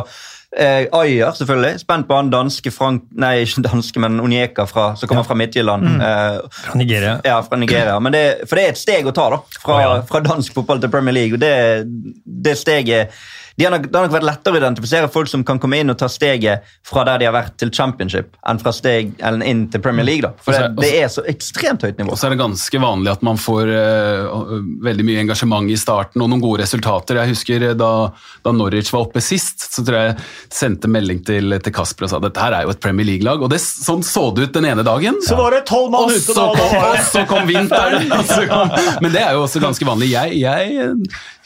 [0.58, 1.80] eh, Ayer, selvfølgelig.
[1.84, 3.04] Spent på han danske Frank...
[3.20, 5.88] Nei, ikke danske, men Onyeka fra, som kommer fra Midtjylland.
[6.02, 7.20] Eh, Fra Nigeria.
[7.26, 8.00] ja, fra Nigeria.
[8.00, 9.42] Men det, for det er et steg å ta, da.
[9.60, 9.94] Fra, oh, ja.
[10.10, 11.38] fra dansk fotball til Premier League.
[11.38, 11.56] og Det,
[12.26, 13.16] det steget
[13.56, 15.94] de har nok, Det har nok vært lettere å identifisere folk som kan komme inn
[15.94, 19.68] og ta steget fra der de har vært, til championship, enn fra steg eller inn
[19.72, 20.26] til Premier League.
[20.26, 20.34] da.
[20.42, 22.14] For det, det er så ekstremt høyt nivå.
[22.14, 26.24] Og så er det ganske vanlig at man får uh, veldig mye engasjement i starten
[26.24, 27.22] og noen gode resultater.
[27.22, 27.92] Jeg husker eh, da,
[28.44, 30.18] da Norwich var oppe sist, så tror jeg jeg
[30.54, 33.44] sendte melding til, til Kasper og sa dette her er jo et Premier League-lag.
[33.46, 35.22] Og det, sånn så det ut den ene dagen.
[35.26, 36.50] Så var det tolv mann ute, da.
[36.50, 38.10] og så kom vinteren.
[38.34, 40.14] så kom, men det er jo også ganske vanlig.
[40.16, 40.98] Jeg, jeg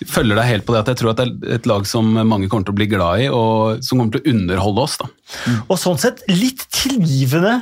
[0.06, 2.50] følger deg helt på det at jeg tror at det er et lag som mange
[2.52, 4.98] kommer til å bli glad i, og som kommer til å underholde oss.
[5.02, 5.10] da.
[5.66, 7.56] Og sånn sett litt tilgivende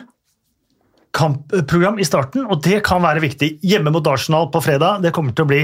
[1.16, 3.56] kampprogram i starten, og det kan være viktig.
[3.64, 5.62] Hjemme mot Arsenal på fredag, det kommer til å bli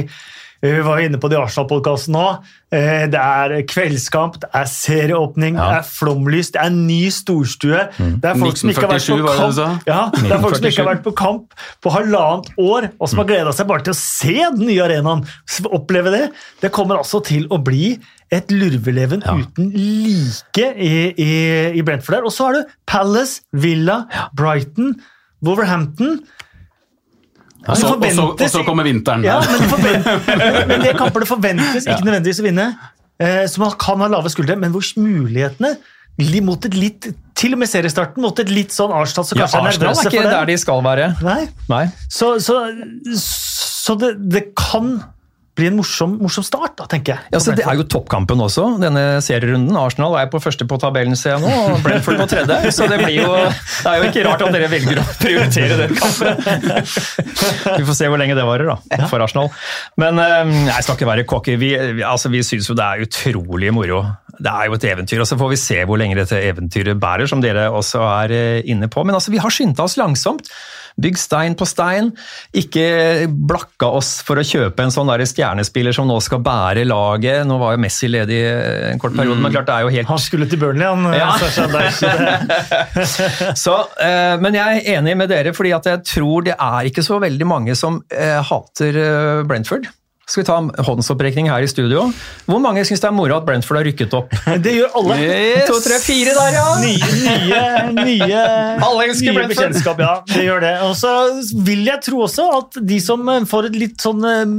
[0.62, 2.26] vi var inne på det i Arsenal-podkasten nå.
[2.71, 5.69] Eh, Det er kveldskamp, det er serieåpning, Ja.
[5.71, 7.89] det er flomlys, det er ny storstue.
[7.97, 10.56] Det er folk som ikke har vært på 1947 det kamp, ja, det er folk
[10.56, 13.84] som ikke har vært på kamp på halvannet år, og som har gleda seg bare
[13.84, 15.26] til å se den nye arenaen.
[15.71, 16.32] Oppleve det.
[16.62, 18.00] Det kommer altså til å bli
[18.32, 19.34] et lurveleven Ja.
[19.36, 21.32] uten like i, i,
[21.78, 22.24] i Brentford.
[22.24, 24.95] Og så har du Palace, Villa, Brighton,
[25.43, 26.21] Wolverhampton.
[27.67, 29.24] Og så, kommer vinteren.
[29.24, 32.67] Ja, men, det forvent- men det kamper det forventes ikke nødvendigvis å vinne.
[33.21, 35.76] Eh, Så man kan ha lave skuldre, men hvor mulighetene
[36.26, 37.08] li- mot et litt
[37.41, 40.02] Til og med seriestarten mot et litt sånn Arsenal som Ja, kanskje er Arsenal nervøse
[40.06, 41.08] er ikke for der de skal være.
[41.26, 41.47] Nei.
[41.71, 41.86] Nei.
[42.10, 42.58] Så, så,
[43.17, 44.91] så det, det kan
[45.62, 47.32] bli en morsom, morsom start, da, tenker jeg.
[47.36, 49.78] Ja, så Det er jo toppkampen også, denne serierunden.
[49.78, 52.74] Arsenal er på første på tabellen, ser jeg nå, og Brentford på tredje.
[52.76, 55.95] Så det blir jo Det er jo ikke rart at dere velger å prioritere den
[55.97, 56.41] kampen.
[57.78, 59.52] Vi får se hvor lenge det varer, da, for Arsenal.
[60.02, 61.58] Men eh, jeg skal ikke være cocky.
[61.62, 64.04] Vi, vi, altså, vi syns jo det er utrolig moro.
[64.41, 67.30] Det er jo et eventyr, og så får vi se hvor lenge dette eventyret bærer,
[67.30, 69.06] som dere også er eh, inne på.
[69.06, 70.50] Men altså, vi har skynda oss langsomt.
[70.99, 72.12] Bygg stein på stein.
[72.58, 77.45] Ikke blakka oss for å kjøpe en sånn der stjernespiller som nå skal bære laget.
[77.47, 78.41] Nå var jo Messi ledig
[78.91, 81.08] en kort periode, men klart det er jo helt Han skulle til Burnley, han.
[81.15, 81.32] Ja.
[81.38, 83.08] Ikke det.
[83.63, 87.06] Så, eh, men jeg er enig med dere, fordi at jeg tror det er ikke
[87.06, 89.89] så veldig mange som eh, hater eh, Brentford.
[90.32, 92.06] Skal vi ta en håndsopprekning her i studio?
[92.48, 94.32] Hvor mange syns det er moro at Brentford har rykket opp?
[94.63, 95.17] Det gjør alle.
[95.28, 96.67] En, to, tre, fire der, ja!
[96.80, 98.44] Nye, nye, nye,
[98.80, 100.00] nye bekjentskap.
[100.00, 100.72] Ja, det gjør det.
[100.88, 101.12] Og så
[101.67, 104.56] vil jeg tro også at de som eh, får et litt sånn eh,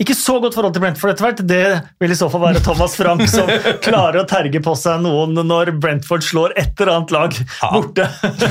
[0.00, 1.62] ikke så godt forhold til Brentford etter hvert, det
[2.00, 3.50] vil i så fall være Thomas Frank som
[3.86, 7.36] klarer å terge på seg noen når Brentford slår et eller annet lag
[7.74, 8.08] borte.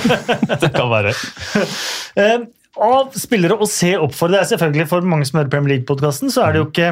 [0.61, 1.15] Det kan være.
[2.75, 6.31] Av spillere å se opp for, det er selvfølgelig for mange som hører Premier League-podkasten,
[6.33, 6.89] så er det jo ikke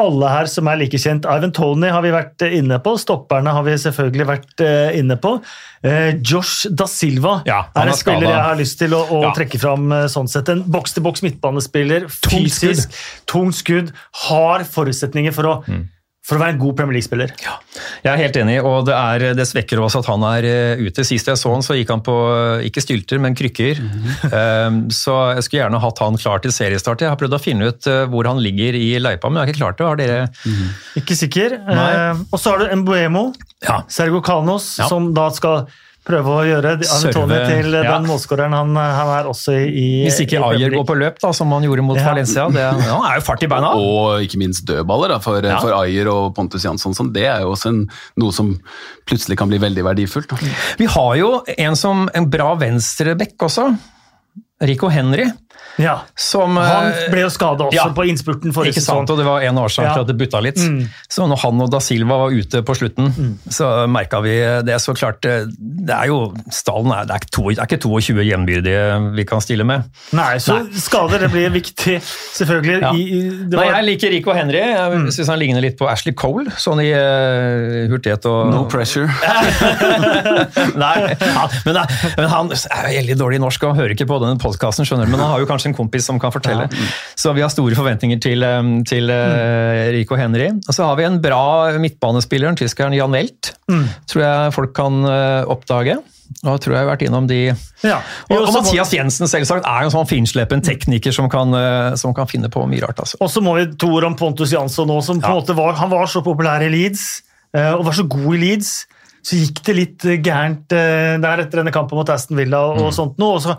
[0.00, 1.26] alle her som er like kjent.
[1.28, 5.16] Ivan Tony har vi vært eh, inne på, stopperne har vi selvfølgelig vært eh, inne
[5.22, 5.36] på.
[5.86, 9.30] Eh, Josh da Silva Ja, er en spiller jeg har lyst til å, å Ja.
[9.36, 10.50] trekke fram sånn sett.
[10.52, 12.84] En boks-til-boks midtbanespiller, Tungt skudd.
[13.30, 13.94] Tung skudd,
[14.26, 15.86] har forutsetninger for å, Mm.
[16.30, 17.32] For å være en god Premier League-spiller.
[17.42, 17.56] Ja,
[18.04, 21.02] Jeg er helt enig, og det, er, det svekker også at han er eh, ute.
[21.06, 23.80] Sist jeg så han, så gikk han på eh, ikke stylter, men krykker.
[24.30, 27.02] Um, så jeg skulle gjerne hatt han klar til seriestart.
[27.02, 29.52] Jeg har prøvd å finne ut eh, hvor han ligger i løypa, men jeg har
[29.54, 29.88] ikke klart det.
[29.90, 31.58] Har dere Ikke sikker.
[31.60, 33.26] Eh, og så har du Mbuemo.
[33.66, 33.82] Ja.
[33.92, 34.86] Sergio Canos, Ja.
[34.88, 35.66] som da skal
[36.06, 37.82] prøve å gjøre Antonio til ja.
[37.84, 41.32] den målskåreren han, han er også i Hvis ikke i Ayer går på løp, da,
[41.36, 42.06] som han gjorde mot Ja.
[42.08, 42.46] Valencia.
[42.50, 43.74] Det, ja, han er jo fart i beina.
[43.76, 45.60] Og ikke minst dødballer da, for, Ja.
[45.60, 46.96] for Ayer og Pontus Jansson.
[46.96, 47.84] Sånn, det er jo også en,
[48.20, 48.54] noe som
[49.08, 50.32] plutselig kan bli veldig verdifullt.
[50.32, 50.52] Da.
[50.80, 53.68] Vi har jo en som en bra venstreback også.
[54.60, 55.24] Rico Henry.
[55.80, 55.96] Ja.
[56.18, 57.86] Som, Han eh, ble jo skada også ja.
[57.96, 59.14] på innspurten forrige Ikke sant, sesong.
[59.14, 59.94] og det var en årsak Ja.
[59.96, 60.60] til at det butta litt.
[60.60, 60.88] Mm.
[61.10, 63.10] Så når han og da Silva var ute på slutten,
[63.50, 64.76] så merka vi det.
[64.82, 66.20] Så klart, eh, det er jo
[66.52, 68.84] Stallen er, det er, ikke to, det er ikke 22 jevnbyrdige
[69.16, 69.88] vi kan stille med.
[70.16, 71.98] Nei, så skader det blir viktig,
[72.36, 72.78] selvfølgelig.
[72.82, 72.92] Ja.
[72.94, 74.60] I, det Nei, jeg liker Rico Henry.
[74.60, 79.08] Jeg syns han ligner litt på Ashley Cole, sånn i uh, hurtighet og No pressure.
[80.80, 81.80] Nei, han, men,
[82.18, 85.08] men han er jo veldig dårlig i norsk og hører ikke på denne podkasten, skjønner
[85.08, 85.14] du.
[85.14, 86.68] Men han har jo kanskje en kompis som kan fortelle.
[87.18, 88.44] Så vi har store forventninger til,
[88.90, 90.50] til eh, Rico Henry.
[90.66, 91.42] Og så har vi en bra
[91.80, 93.54] midtbanespiller, tyskeren Jan Welt.
[94.10, 95.98] Tror jeg folk kan eh, oppdage.
[96.46, 97.40] Og tror jeg har vært innom de
[97.82, 97.96] Ja.
[98.30, 102.28] Og, og Mathias Jensen selvsagt er en sånn finslepen tekniker som kan, eh, som kan
[102.30, 103.00] finne på mye rart.
[103.02, 103.18] altså.
[103.20, 105.40] Og så må vi to ord om Pontus Jansson nå, som på en Ja.
[105.40, 107.22] måte var, han var så populær i Leeds,
[107.54, 108.70] og var så god i Leeds.
[109.26, 112.86] Så gikk det litt gærent der etter denne kampen mot Aston Villa og, Mm.
[112.86, 113.34] og sånt noe.
[113.36, 113.56] Og så,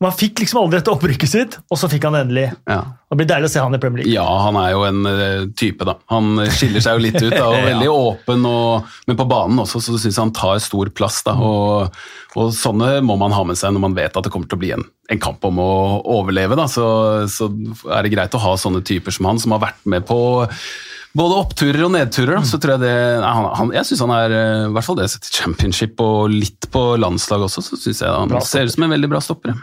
[0.00, 2.44] man fikk liksom aldri dette opprykket sitt, og så fikk han det endelig.
[2.70, 2.78] Ja.
[3.10, 4.14] Det blir deilig å se han i Premier League.
[4.14, 5.98] Ja, han er jo en eh, type, da.
[6.12, 7.34] Han skiller seg jo litt ut.
[7.34, 10.88] da, og Veldig åpen, og, men på banen også, så syns jeg han tar stor
[10.96, 11.20] plass.
[11.26, 11.98] da, og,
[12.32, 14.62] og Sånne må man ha med seg når man vet at det kommer til å
[14.62, 15.72] bli en, en kamp om å
[16.16, 16.56] overleve.
[16.56, 16.86] da, så,
[17.28, 17.50] så
[17.92, 20.20] er det greit å ha sånne typer som han, som har vært med på
[21.16, 22.38] både oppturer og nedturer.
[22.38, 24.98] da, så tror Jeg det, han, han, jeg synes han er, eh, i hvert fall
[25.00, 28.74] det sett i championship og litt på landslag også, så synes jeg han ser ut
[28.76, 29.60] som en veldig bra stopper.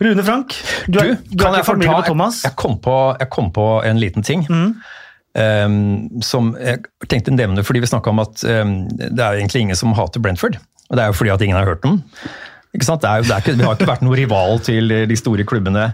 [0.00, 0.54] Rune Frank,
[0.88, 2.40] du er, du, kan er jeg ikke familie med Thomas.
[2.42, 4.46] Jeg, jeg, kom på, jeg kom på en liten ting.
[5.38, 9.64] ehm, som jeg tenkte å nevne fordi vi snakka om at um, det er egentlig
[9.66, 10.58] ingen som hater Brentford.
[10.90, 12.02] Og det er jo fordi at ingen har hørt om
[12.74, 13.00] Ikke sant?
[13.00, 15.44] Det er, jo- det er ikke, vi har ikke vært noen rival til de store
[15.48, 15.88] klubbene.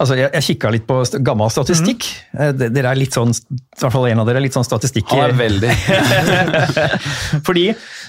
[0.00, 2.06] Altså, jeg, jeg kikka litt på st gammel statistikk.
[2.32, 2.56] Mm.
[2.72, 5.12] Dere er litt sånn, i hvert fall en av dere er litt sånn statistikk...
[5.12, 5.74] Han er veldig
[7.46, 7.68] Fordi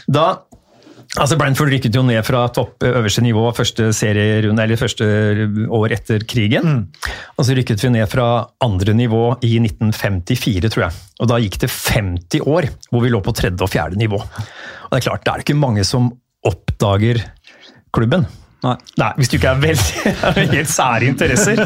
[0.09, 0.25] da
[1.19, 5.07] Altså Brentford rykket jo ned fra topp eh, øverste nivå første serierunde, eller første
[5.73, 6.87] år etter krigen.
[7.37, 8.27] Og så rykket vi ned fra
[8.65, 11.01] andre nivå i 1954, tror jeg.
[11.21, 14.19] Og da gikk det 50 år hvor vi lå på tredje og fjerde nivå.
[14.19, 16.11] Og det er klart, det er ikke mange som
[16.43, 17.21] oppdager
[17.93, 18.25] klubben.
[18.63, 18.75] Nei.
[19.01, 21.59] Nei, hvis du ikke er veldig er helt sære interesser.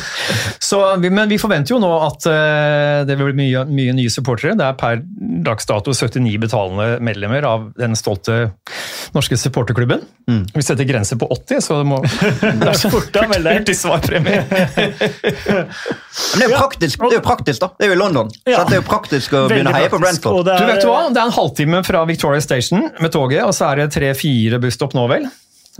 [0.70, 4.54] Så, men vi forventer jo nå at eh, det vil bli mye, mye nye supportere.
[4.58, 5.00] Det er per
[5.46, 8.52] dags dato 79 betalende medlemmer av den stolte
[9.16, 10.04] norske supporterklubben.
[10.54, 11.98] Vi setter grense på 80, så det må
[12.60, 13.72] Det er så Fort å melde deg.
[13.74, 14.44] svarpremie.
[14.46, 17.70] Men det er jo praktisk, det er jo praktisk da.
[17.74, 18.30] Det er jo i London.
[18.46, 18.60] Ja.
[18.60, 20.44] Så det er jo praktisk å begynne å heie på Brentford.
[20.46, 21.00] det Du er- vet hva?
[21.10, 24.94] Det er en halvtime fra Victoria Station med toget, og så er det tre-fire busstopp
[24.94, 25.26] nå, vel?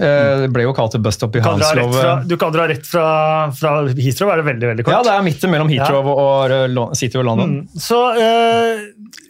[0.01, 2.25] Eh, Det ble jo kalt et busstopp i Hounslow.
[2.27, 4.95] du kan dra rett fra, fra Heathrow, er det veldig veldig kort.
[4.95, 7.53] Ja, det er midt mellom Heathrow og eh, City og London.
[7.61, 7.81] Mm.
[7.87, 8.81] Så, eh,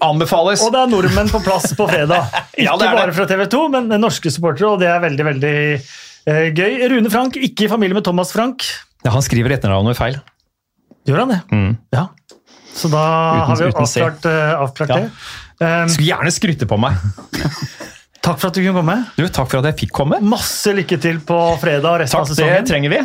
[0.07, 0.63] Anbefales.
[0.63, 2.29] og det er nordmenn på plass på fredag.
[2.55, 2.97] Ikke Ja, det det.
[3.01, 6.79] bare fra TV 2, men norske supportere, og det er veldig veldig eh, gøy.
[6.95, 8.63] Rune Frank, ikke i familie med Thomas Frank.
[9.05, 10.21] Ja, han skriver etternavnet feil.
[11.09, 11.41] Gjør han det?
[11.51, 11.71] Mm.
[11.97, 12.07] Ja.
[12.77, 14.97] Så da Uten- har vi avklart, eh, avklart Ja.
[15.03, 15.11] det.
[15.61, 16.95] Um, Skulle gjerne skryte på meg.
[18.25, 18.97] takk for at du kunne komme.
[19.17, 20.21] Du, Takk for at jeg fikk komme.
[20.25, 23.03] Masse lykke til på fredag og resten Takk, av det trenger vi.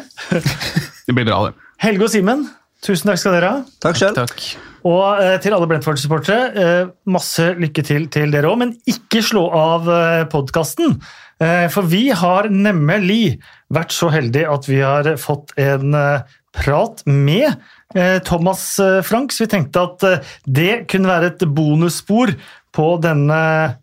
[1.05, 1.53] Det blir bra, det.
[1.83, 2.47] Helge og Simen,
[2.81, 3.59] tusen takk skal dere ha.
[3.83, 4.15] Takk selv.
[4.17, 4.39] Takk.
[4.85, 9.43] Og eh, til alle Brentford-supportere, eh, masse lykke til til dere òg, men ikke slå
[9.53, 10.97] av eh, podkasten.
[11.41, 13.37] Eh, for vi har nemlig
[13.73, 17.49] vært så heldige at vi har fått en eh, prat med
[17.95, 22.33] eh, Thomas eh, Frank, så vi tenkte at eh, det kunne være et bonusspor
[22.75, 23.75] på denne, eh,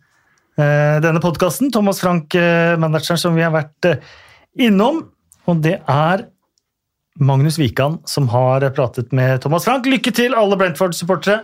[0.57, 1.71] denne podkasten.
[1.73, 4.03] Thomas Frank, eh, manageren som vi har vært eh,
[4.61, 5.03] innom.
[5.49, 6.27] Og det er
[7.21, 9.87] Magnus Wikan som har pratet med Thomas Frank.
[9.87, 11.43] Lykke til, alle Brentford-supportere,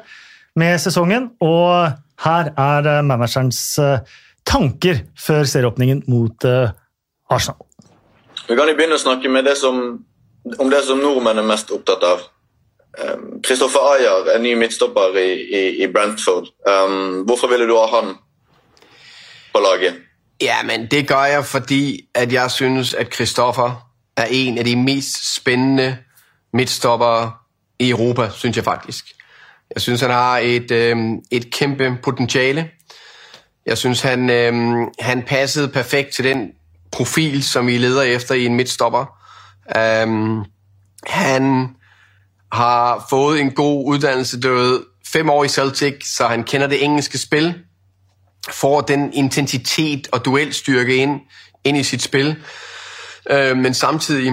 [0.56, 1.30] med sesongen.
[1.44, 1.92] Og
[2.24, 4.00] her er eh, managerens eh,
[4.48, 6.70] tanker før serieåpningen mot eh,
[7.30, 7.60] Arsenal.
[8.48, 9.98] Vi kan jo begynne å snakke det som,
[10.56, 12.26] om det som nordmenn er mest opptatt av.
[13.44, 16.48] Kristoffer Ayer er ny midtstopper i, i, i Brentford.
[16.66, 18.16] Um, hvorfor ville du ha han
[19.58, 19.94] på laget?
[20.42, 25.34] Jamen, det gør jeg, fordi at jeg synes, at Christoffer er en af de mest
[25.34, 25.96] spændende
[26.52, 27.32] midtstoppere
[27.78, 29.04] i Europa, synes jeg faktisk.
[29.74, 32.70] Jeg synes, han har et, øhm, et kæmpe potentiale.
[33.66, 34.28] Jeg synes, han,
[35.00, 36.50] han passede perfekt til den
[36.92, 39.06] profil, som vi leder efter i en midtstopper.
[40.04, 40.44] Um,
[41.06, 41.68] han
[42.52, 44.80] har fået en god uddannelse, det var
[45.12, 47.54] fem år i Celtic, så han kender det engelske spil
[48.52, 51.20] får den intensitet og duelstyrke ind,
[51.64, 52.36] ind i sit spil.
[53.30, 54.32] Øh, men samtidig,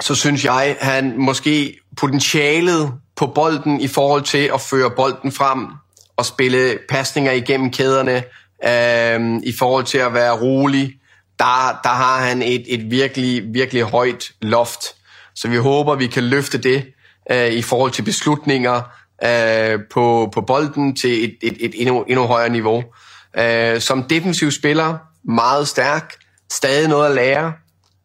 [0.00, 5.66] så synes jeg, han måske potentialet på bolden i forhold til at føre bolden frem
[6.16, 8.24] og spille pasninger igennem kæderne,
[8.64, 10.92] øh, i forhold til at være rolig,
[11.38, 14.84] der, har han et, et virkelig, virkelig højt loft.
[15.34, 16.86] Så vi håber, vi kan løfte det
[17.30, 18.82] øh, i forhold til beslutninger
[19.24, 22.84] øh, på, på bolden til et, et, et endnu, endnu niveau.
[23.38, 26.14] Øh, som defensiv spiller, meget stærk,
[26.52, 27.52] stadig noget at lære.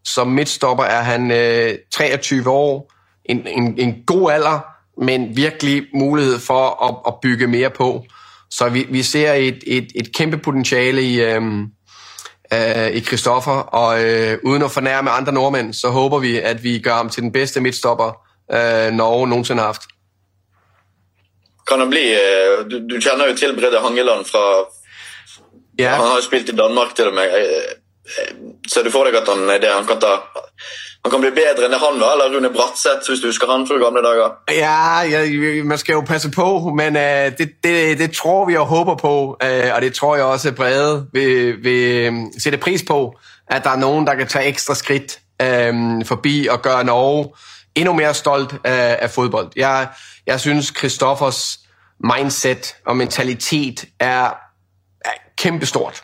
[0.06, 2.94] Som midtstopper er han øh, 23 år,
[3.26, 4.60] en, en, en god alder,
[5.04, 8.06] men virkelig mulighed for at, at bygge mere på.
[8.50, 11.42] Så vi, vi ser et, et, et kæmpe potentiale i, øh,
[12.54, 16.80] øh, i Christoffer, og øh, uden at fornærme andre nordmænd, så håber vi, at vi
[16.80, 18.08] gør ham til den bedste midtstopper,
[18.52, 19.82] øh, Norge nogensinde har haft.
[21.68, 24.46] Kan det bli eh, Du, du kjenner jo til Brede Hangeland fra
[25.80, 27.24] Ja, Han har jo spilt i Danmark til og med.
[27.24, 27.72] Eh,
[28.06, 28.36] eh,
[28.74, 30.13] Ser du for deg at han er det han kan ta
[31.04, 33.68] Han kan bli bedre enn det han var, eller Rune Bratseth, hvis du husker han
[33.68, 34.34] fra gamle dager?
[34.52, 38.66] ja, ja man skal jo passe på, men uh, det, det, det tror vi og
[38.66, 43.16] håper på, uh, og det tror jeg også Brede vil, vil sette pris på,
[43.48, 47.30] at der er noen der kan ta ekstra skritt øh, forbi og gjøre Norge
[47.76, 49.48] endnu mer stolt uh, av fotball.
[49.56, 49.88] Jeg,
[50.28, 51.60] jeg synes, Christoffers
[52.04, 54.47] mindset og mentalitet er
[55.38, 56.04] kæmpestort.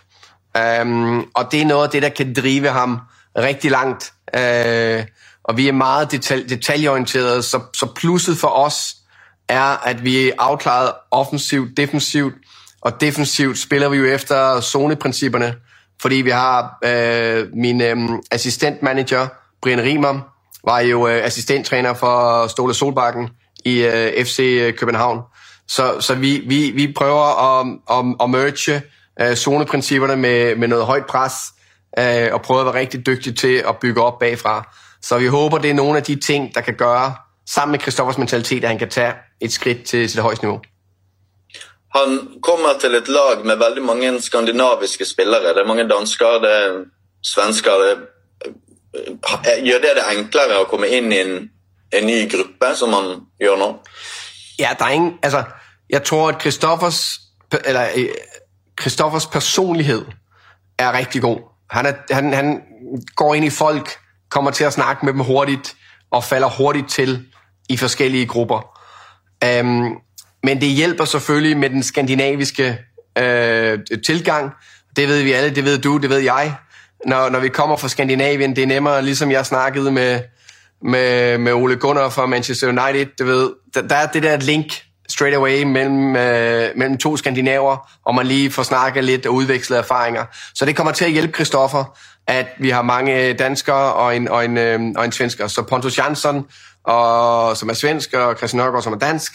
[0.82, 3.00] Um, og det er noget af det, der kan drive ham
[3.38, 4.14] rigtig langt.
[4.38, 5.06] Uh,
[5.44, 8.96] og vi er meget detal- detaljeorienterede, så, så plusset for os
[9.50, 12.34] er, at vi er afklaret offensivt, defensivt,
[12.82, 15.56] og defensivt spiller vi jo efter zoneprincipperne,
[16.02, 17.98] fordi vi har øh, min øh,
[18.32, 19.28] assistentmanager,
[19.62, 20.20] Brian Riemer,
[20.66, 23.30] var jo øh, assistenttræner for Ståle Solbakken
[23.66, 24.38] i øh, FC
[24.78, 25.22] København.
[25.68, 28.52] Så, så vi, vi, vi prøver at, at, at merge
[29.22, 31.34] øh, zoneprincipperne med, med noget højt pres,
[32.00, 34.76] øh, og prøve at være rigtig dyktig til at bygge op bagfra.
[35.02, 37.16] Så vi håber, det er nogle af de ting, der kan gøre,
[37.50, 40.62] sammen med Christoffers mentalitet, at han kan tage et skridt til, til det højeste niveau.
[41.96, 45.54] Han kommer til et lag med veldig mange skandinaviske spillere.
[45.54, 46.84] Det er mange dansker, det er
[47.24, 47.72] svensker.
[47.72, 51.36] Det er, gjør det det enklere å komme inn i en,
[51.94, 53.10] en ny gruppe, som han
[53.42, 53.70] gjør nå?
[54.60, 55.44] Ja, der er ingen, altså,
[55.90, 57.20] jeg tror, at Christoffers,
[57.66, 57.88] eller,
[58.82, 60.06] øh, personlighet
[60.78, 61.40] er rigtig god.
[61.70, 62.62] Han, er, han, han
[63.16, 63.90] går ind i folk,
[64.30, 65.76] kommer til at snakke med dem hurtigt,
[66.12, 67.26] og falder hurtigt til
[67.70, 68.80] i forskellige grupper.
[69.62, 69.98] Um,
[70.44, 72.78] men det hjælper selvfølgelig med den skandinaviske
[73.18, 74.52] øh, tilgang.
[74.96, 76.56] Det ved vi alle, det ved du, det ved jeg.
[77.06, 80.22] Når, når vi kommer fra Skandinavien, det er nemmere, ligesom jeg snakkede med,
[80.82, 84.84] med, med Ole Gunnar fra Manchester United, du ved, der, der er det der link
[85.14, 89.78] straight away mellem, øh, mellem to skandinaver, og man lige får snakket lidt og udvekslet
[89.78, 90.26] erfaringer.
[90.56, 91.98] Så det kommer til at hjælpe Kristoffer,
[92.28, 95.48] at vi har mange danskere og en, og en, øh, og en svensker.
[95.48, 96.46] Så Pontus Jansson,
[96.84, 99.32] og, som er svensk, og Christian Nørgaard, som er dansk,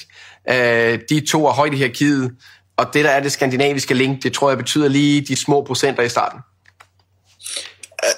[0.50, 2.32] øh, de to er højt i hierarkiet,
[2.76, 6.02] og det der er det skandinaviske link, det tror jeg betyder lige de små procenter
[6.02, 6.40] i starten.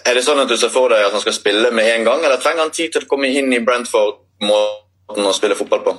[0.04, 2.24] Er det sånn at du så får deg at han skal spille med en gang,
[2.24, 5.94] eller trenger han tid til å komme inn i Brentford-måten og spille fotball på?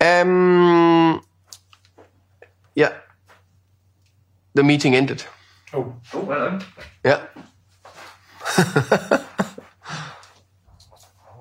[0.00, 1.22] Um,
[2.74, 2.94] yeah.
[4.54, 5.24] The meeting ended.
[5.72, 6.64] Oh, oh well done.
[7.04, 7.26] Yeah.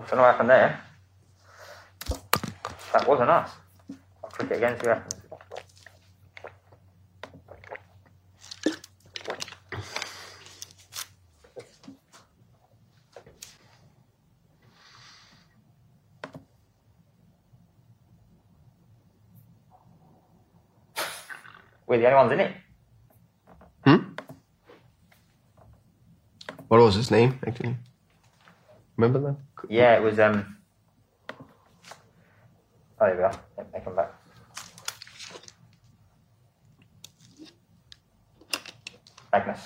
[0.10, 0.82] Don't know what happened there.
[2.94, 3.52] That wasn't us.
[4.24, 5.19] I'll click it again, see
[21.90, 22.52] We're the only ones in it.
[23.84, 24.14] Hmm?
[26.68, 27.76] What was his name, actually?
[28.96, 29.36] Remember that?
[29.70, 30.20] Yeah, it was.
[30.20, 30.56] um
[33.02, 33.34] Oh, there we are.
[33.58, 34.12] Yep, They come back.
[39.32, 39.60] Magnus.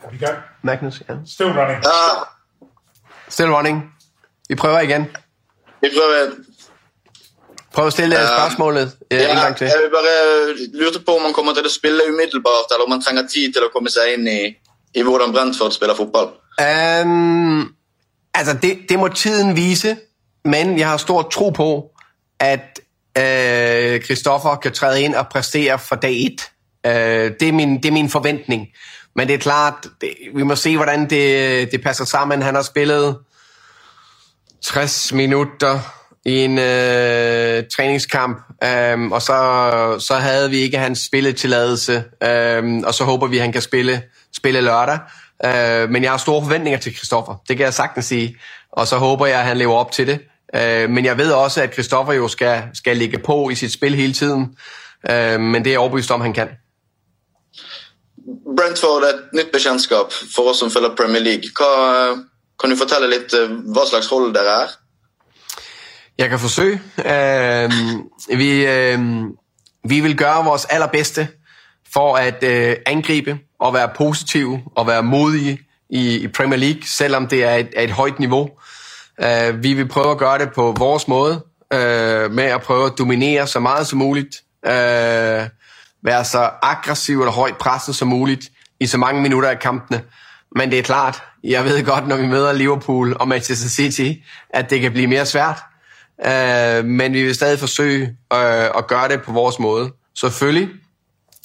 [0.00, 0.42] There we go.
[0.62, 1.18] Magnus, ja.
[1.24, 1.82] Still running.
[1.84, 2.24] Ja,
[3.28, 3.92] Still running.
[4.48, 5.02] Vi prøver igen.
[5.80, 6.34] vi prøver
[7.74, 9.66] Prøv å stille spørsmålet spørgsmålet øh, en Ja, gang til.
[9.66, 13.26] jeg bare lurte på om han kommer til å spille umiddelbart, eller om han trenger
[13.26, 14.54] tid til å komme seg inn i,
[14.94, 16.30] i hvordan Brentford spiller fotball.
[16.60, 17.74] Um,
[18.34, 19.96] altså, det, det må tiden vise,
[20.44, 21.70] men jeg har stor tro på,
[22.40, 22.80] at
[24.06, 26.46] Kristoffer uh, kan tre inn og prestere fra dag ett.
[26.86, 28.68] Uh, det, er min, det er min forventning.
[29.16, 32.42] Men det er klart, det, vi må se, hvordan det, det passer sammen.
[32.42, 33.16] Han har spillet
[34.62, 35.78] 60 minutter
[36.26, 39.36] i en øh, træningskamp, øh, og så,
[39.98, 44.02] så havde vi ikke hans spilletilladelse, øh, og så håber vi, at han kan spille,
[44.36, 44.98] spille lørdag.
[45.44, 48.36] Øh, men jeg har store forventninger til Christoffer, det kan jeg sagtens sige,
[48.72, 50.18] og så håber jeg, at han lever op til det.
[50.54, 53.94] Øh, men jeg ved også, at Christoffer jo skal, skal ligge på i sit spil
[53.94, 54.56] hele tiden,
[55.10, 56.48] øh, men det er jeg overbevist om, han kan.
[58.56, 61.50] Brentford er et nytt bekjentskap for oss som følger Premier League.
[61.58, 62.14] Hva,
[62.60, 64.74] kan du fortelle litt eh, hva slags hold dere er?
[66.18, 66.80] Jeg kan forsøge.
[66.98, 67.70] Øh,
[68.38, 69.24] vi, øh,
[69.84, 71.28] vi vil gøre vores allerbedste
[71.94, 75.58] for at øh, angribe og være positive og være modige
[75.90, 78.50] i, i Premier League, selvom det er et, et højt niveau.
[79.22, 82.92] Øh, vi vil prøve at gøre det på vores måde, øh, med at prøve at
[82.98, 84.36] dominere så meget som muligt,
[84.66, 84.72] øh,
[86.02, 90.02] være så aggressiv eller højt presset som muligt, i så mange minutter af kampene.
[90.56, 94.12] Men det er klart, jeg ved godt, når vi møder Liverpool og Manchester City,
[94.50, 95.58] at det kan blive mere svært.
[96.26, 98.02] Øh, men vi vil stadig forsøge
[98.32, 99.92] øh, at gøre det på vores måde.
[100.16, 100.68] Selvfølgelig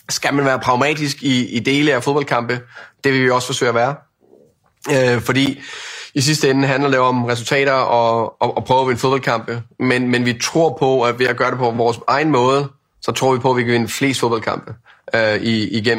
[0.10, 2.62] skal man være pragmatisk i, i dele af fodboldkampe.
[3.04, 3.96] Det vil vi også forsøge at være.
[4.92, 5.62] Øh, fordi
[6.14, 9.64] i sidste ende handler det om resultater og, og prøve at vinde fodboldkampe.
[9.80, 12.68] Men, men vi tror på, at ved at gøre det på vores egen måde,
[13.02, 14.74] så tror vi på, at vi kan vinde flest fodboldkampe
[15.16, 15.90] øh, i.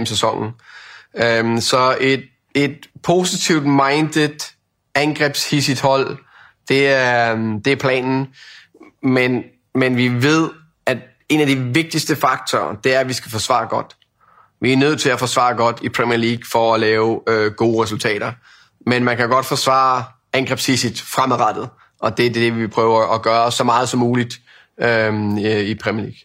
[1.14, 4.52] Øh, så et, et positivt minded,
[4.94, 6.18] angrebshissigt hold,
[6.68, 8.26] det er, det er planen.
[9.03, 9.42] Men,
[9.74, 10.51] men vi ved,
[10.86, 10.98] at
[11.28, 13.96] en af de vigtigste faktorer, det er, at vi skal forsvare godt.
[14.61, 17.82] Vi er nødt til at forsvare godt i Premier League for at lave øh, gode
[17.82, 18.32] resultater.
[18.86, 23.53] Men man kan godt forsvare angrebshissigt fremadrettet, og det er det, vi prøver at gøre
[23.53, 24.40] så meget som muligt
[24.80, 26.20] øh, i Premier League.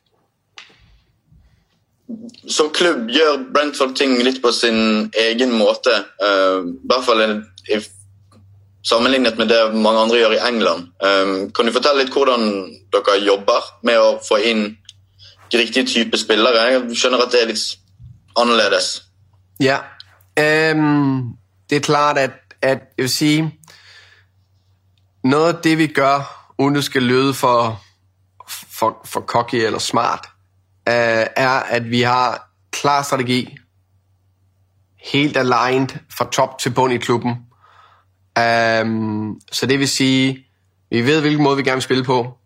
[2.48, 5.94] Som klubb gjør Brentford ting litt på sin egen måte.
[6.22, 7.44] Uh, I hvert fall
[8.86, 10.82] sammenlignet med det mange andre gjør i England.
[11.02, 12.46] Um, kan du fortelle litt hvordan
[12.94, 14.66] dere jobber med å få inn
[15.52, 16.68] de riktige type spillere?
[16.70, 17.66] Jeg skjønner at det er litt
[18.38, 19.02] annerledes.
[19.60, 19.80] Ja,
[20.38, 21.34] um,
[21.70, 23.60] det er klart at, at jeg vil sige,
[25.24, 27.82] noget af det vi gør, uden det skal lyde for,
[28.50, 30.30] for, for cocky eller smart,
[30.90, 33.58] uh, er, at vi har klar strategi,
[35.14, 37.45] helt aligned fra top til bund i klubben.
[38.40, 40.46] Um, så det vil sige,
[40.90, 42.38] vi ved, hvilken måde vi gerne vil spille på.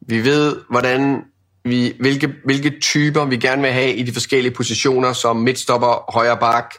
[0.00, 1.24] Vi ved, hvordan
[1.64, 6.36] vi, hvilke, hvilke typer vi gerne vil have i de forskellige positioner, som midtstopper, højre
[6.36, 6.74] bak,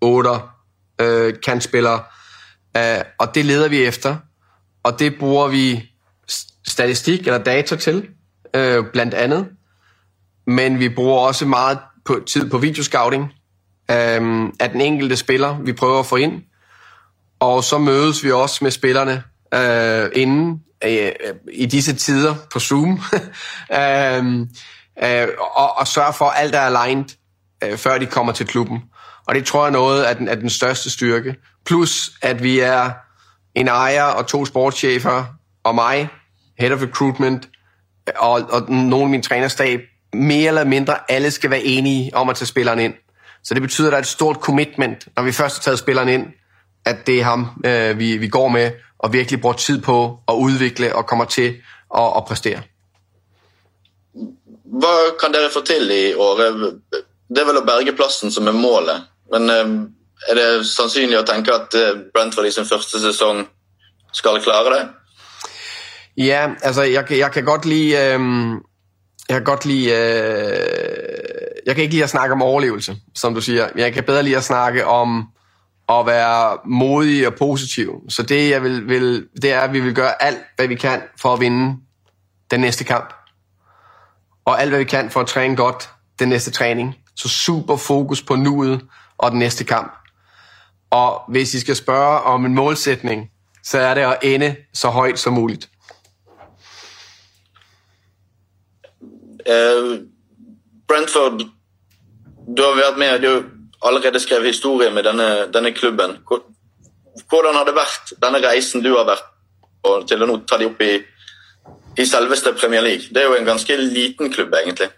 [0.00, 0.54] otter,
[1.00, 1.98] øh, kantspiller.
[2.78, 4.16] Uh, og det leder vi efter,
[4.82, 5.90] og det bruger vi
[6.66, 8.08] statistik eller data til,
[8.54, 9.50] øh, blandt
[10.46, 11.78] men vi bruger også meget
[12.26, 13.22] tid på videoscouting
[13.90, 16.42] øh, af den enkelte spiller, vi prøver at få ind.
[17.44, 19.22] Og så mødes vi også med spillerne
[19.54, 21.12] øh, inden øh,
[21.52, 23.00] i disse tider på Zoom,
[23.80, 24.40] øh,
[25.04, 27.04] øh, og, og sørge for, at alt er aligned,
[27.64, 28.82] øh, før de kommer til klubben.
[29.26, 31.36] Og det tror jeg er noget af den, er den største styrke.
[31.66, 32.90] Plus, at vi er
[33.54, 35.24] en ejer og to sportschefer,
[35.64, 36.08] og mig,
[36.58, 37.48] head of recruitment,
[38.16, 39.80] og, og nogle af min trænerstab,
[40.14, 42.94] mere eller mindre alle skal være enige om at tage spilleren ind.
[43.42, 46.08] Så det betyder, at der er et stort commitment, når vi først har taget spilleren
[46.08, 46.26] ind,
[46.84, 50.34] at det er ham, øh, vi, vi går med, og virkelig bruger tid på at
[50.34, 51.56] udvikle og kommer til
[51.96, 52.62] at, at præstere.
[54.64, 56.80] Hva kan dere få til i året?
[57.28, 59.04] Det er vel å berge plassen som er målet.
[59.32, 59.66] Men øh,
[60.28, 63.46] er det sannsynlig å tenke at øh, Brentford i sin første sesong
[64.12, 64.82] skal klare det?
[66.16, 67.96] Ja, altså jeg, jeg kan godt lide...
[67.96, 68.20] Øh,
[69.28, 69.90] jeg kan godt lide...
[69.90, 71.14] Øh,
[71.66, 73.68] jeg kan ikke lide at snakke om overlevelse, som du siger.
[73.76, 75.33] Jeg kan bedre lide at snakke om
[75.88, 78.02] at være modig og positiv.
[78.08, 81.02] Så det, jeg vil, vil, det er, at vi vil gøre alt, hvad vi kan
[81.20, 81.76] for at vinde
[82.50, 83.14] den næste kamp.
[84.44, 86.94] Og alt, hvad vi kan for at træne godt den næste træning.
[87.16, 88.80] Så super fokus på nuet
[89.18, 89.92] og den næste kamp.
[90.90, 93.30] Og hvis I skal spørge om en målsætning,
[93.62, 95.70] så er det at ende så højt som muligt.
[99.48, 99.98] Uh,
[100.88, 101.32] Brentford
[102.56, 103.53] Du har vært med, du
[103.84, 106.18] allerede skrevet historie med denne, denne klubben.
[107.28, 109.26] Hvordan har det vært, denne reisen du har vært
[109.84, 110.94] på til å nå ta de opp i,
[111.98, 113.12] i selveste Premier League?
[113.14, 114.88] Det er jo en ganske liten klubb, egentlig.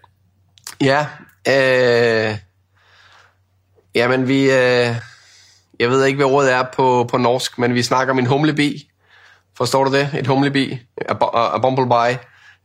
[0.81, 1.05] Ja.
[1.47, 2.35] Øh,
[3.95, 4.41] jamen, vi...
[4.51, 4.95] Øh,
[5.79, 8.89] jeg ved ikke, hva ordet er på, på norsk, men vi snakker om en humlebi.
[9.57, 10.09] Forstår du det?
[10.17, 10.79] Et humlebi.
[11.09, 12.17] A, a, a bumblebee.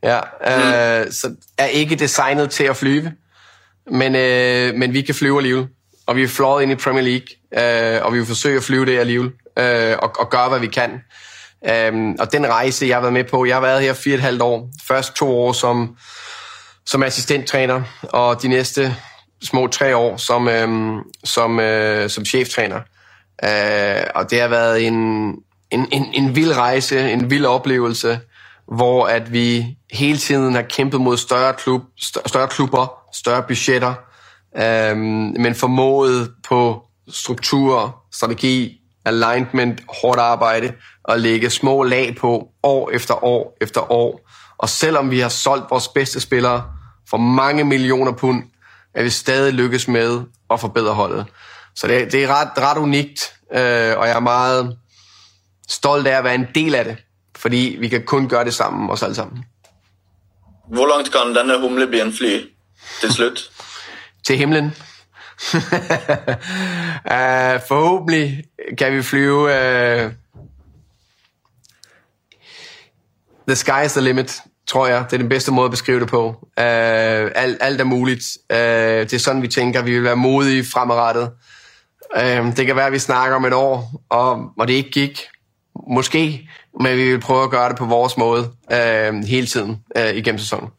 [0.03, 1.11] Ja, øh, mm.
[1.11, 3.13] så er ikke designet til å flyve,
[3.91, 5.67] men, øh, men vi kan flyve alligevel.
[6.13, 8.85] Og vi er fløjet ind i Premier League, øh, og vi vil forsøge at flyve
[8.85, 10.91] det alligevel, øh, og, og gøre, hvad vi kan.
[11.69, 14.17] Øh, og den rejse, jeg har været med på, jeg har været her fire og
[14.17, 14.69] et halvt år.
[14.87, 15.97] Først to år som,
[16.85, 18.95] som assistenttræner, og de næste
[19.43, 22.79] små tre år som, øh, som, øh, som cheftræner.
[23.43, 24.93] Øh, og det har været en,
[25.71, 28.19] en, en, en vild rejse, en vild oplevelse,
[28.67, 31.81] hvor at vi hele tiden har kæmpet mod større, klub,
[32.25, 33.93] større klubber, større budgetter,
[34.57, 40.73] øhm, men formået på struktur, strategi, alignment, hårdt arbejde,
[41.03, 44.29] og lægge små lag på år efter år efter år.
[44.57, 46.63] Og selvom vi har solgt vores bedste spillere
[47.09, 48.43] for mange millioner pund,
[48.93, 51.25] er vi stadig lykkes med at forbedre holdet.
[51.75, 54.77] Så det, det er ret, ret unikt, øh, og jeg er meget
[55.69, 56.97] stolt af at være en del af det.
[57.35, 59.45] Fordi vi kan kun gøre det sammen, os alle sammen.
[60.67, 62.41] Hvor langt kan denne humlebien fly
[63.01, 63.52] til slut?
[64.27, 64.65] Til himlen.
[64.65, 65.61] uh,
[67.69, 68.43] forhåbentlig
[68.77, 70.11] kan vi flyve uh,
[73.47, 75.05] The sky is the limit, tror jeg.
[75.05, 76.27] Det er den bedste måde at beskrive det på.
[76.27, 78.37] Uh, alt, alt er muligt.
[78.49, 79.81] Uh, det er sådan, vi tænker.
[79.81, 81.31] Vi vil være modige fremadrettet.
[82.57, 85.21] Det kan være, at vi snakker om et år, og, og det ikke gik.
[85.89, 86.49] Måske.
[86.81, 88.51] Men vi vil prøve at gøre det på vores måde
[89.25, 89.77] hele tiden
[90.15, 90.69] igennem sæsonen.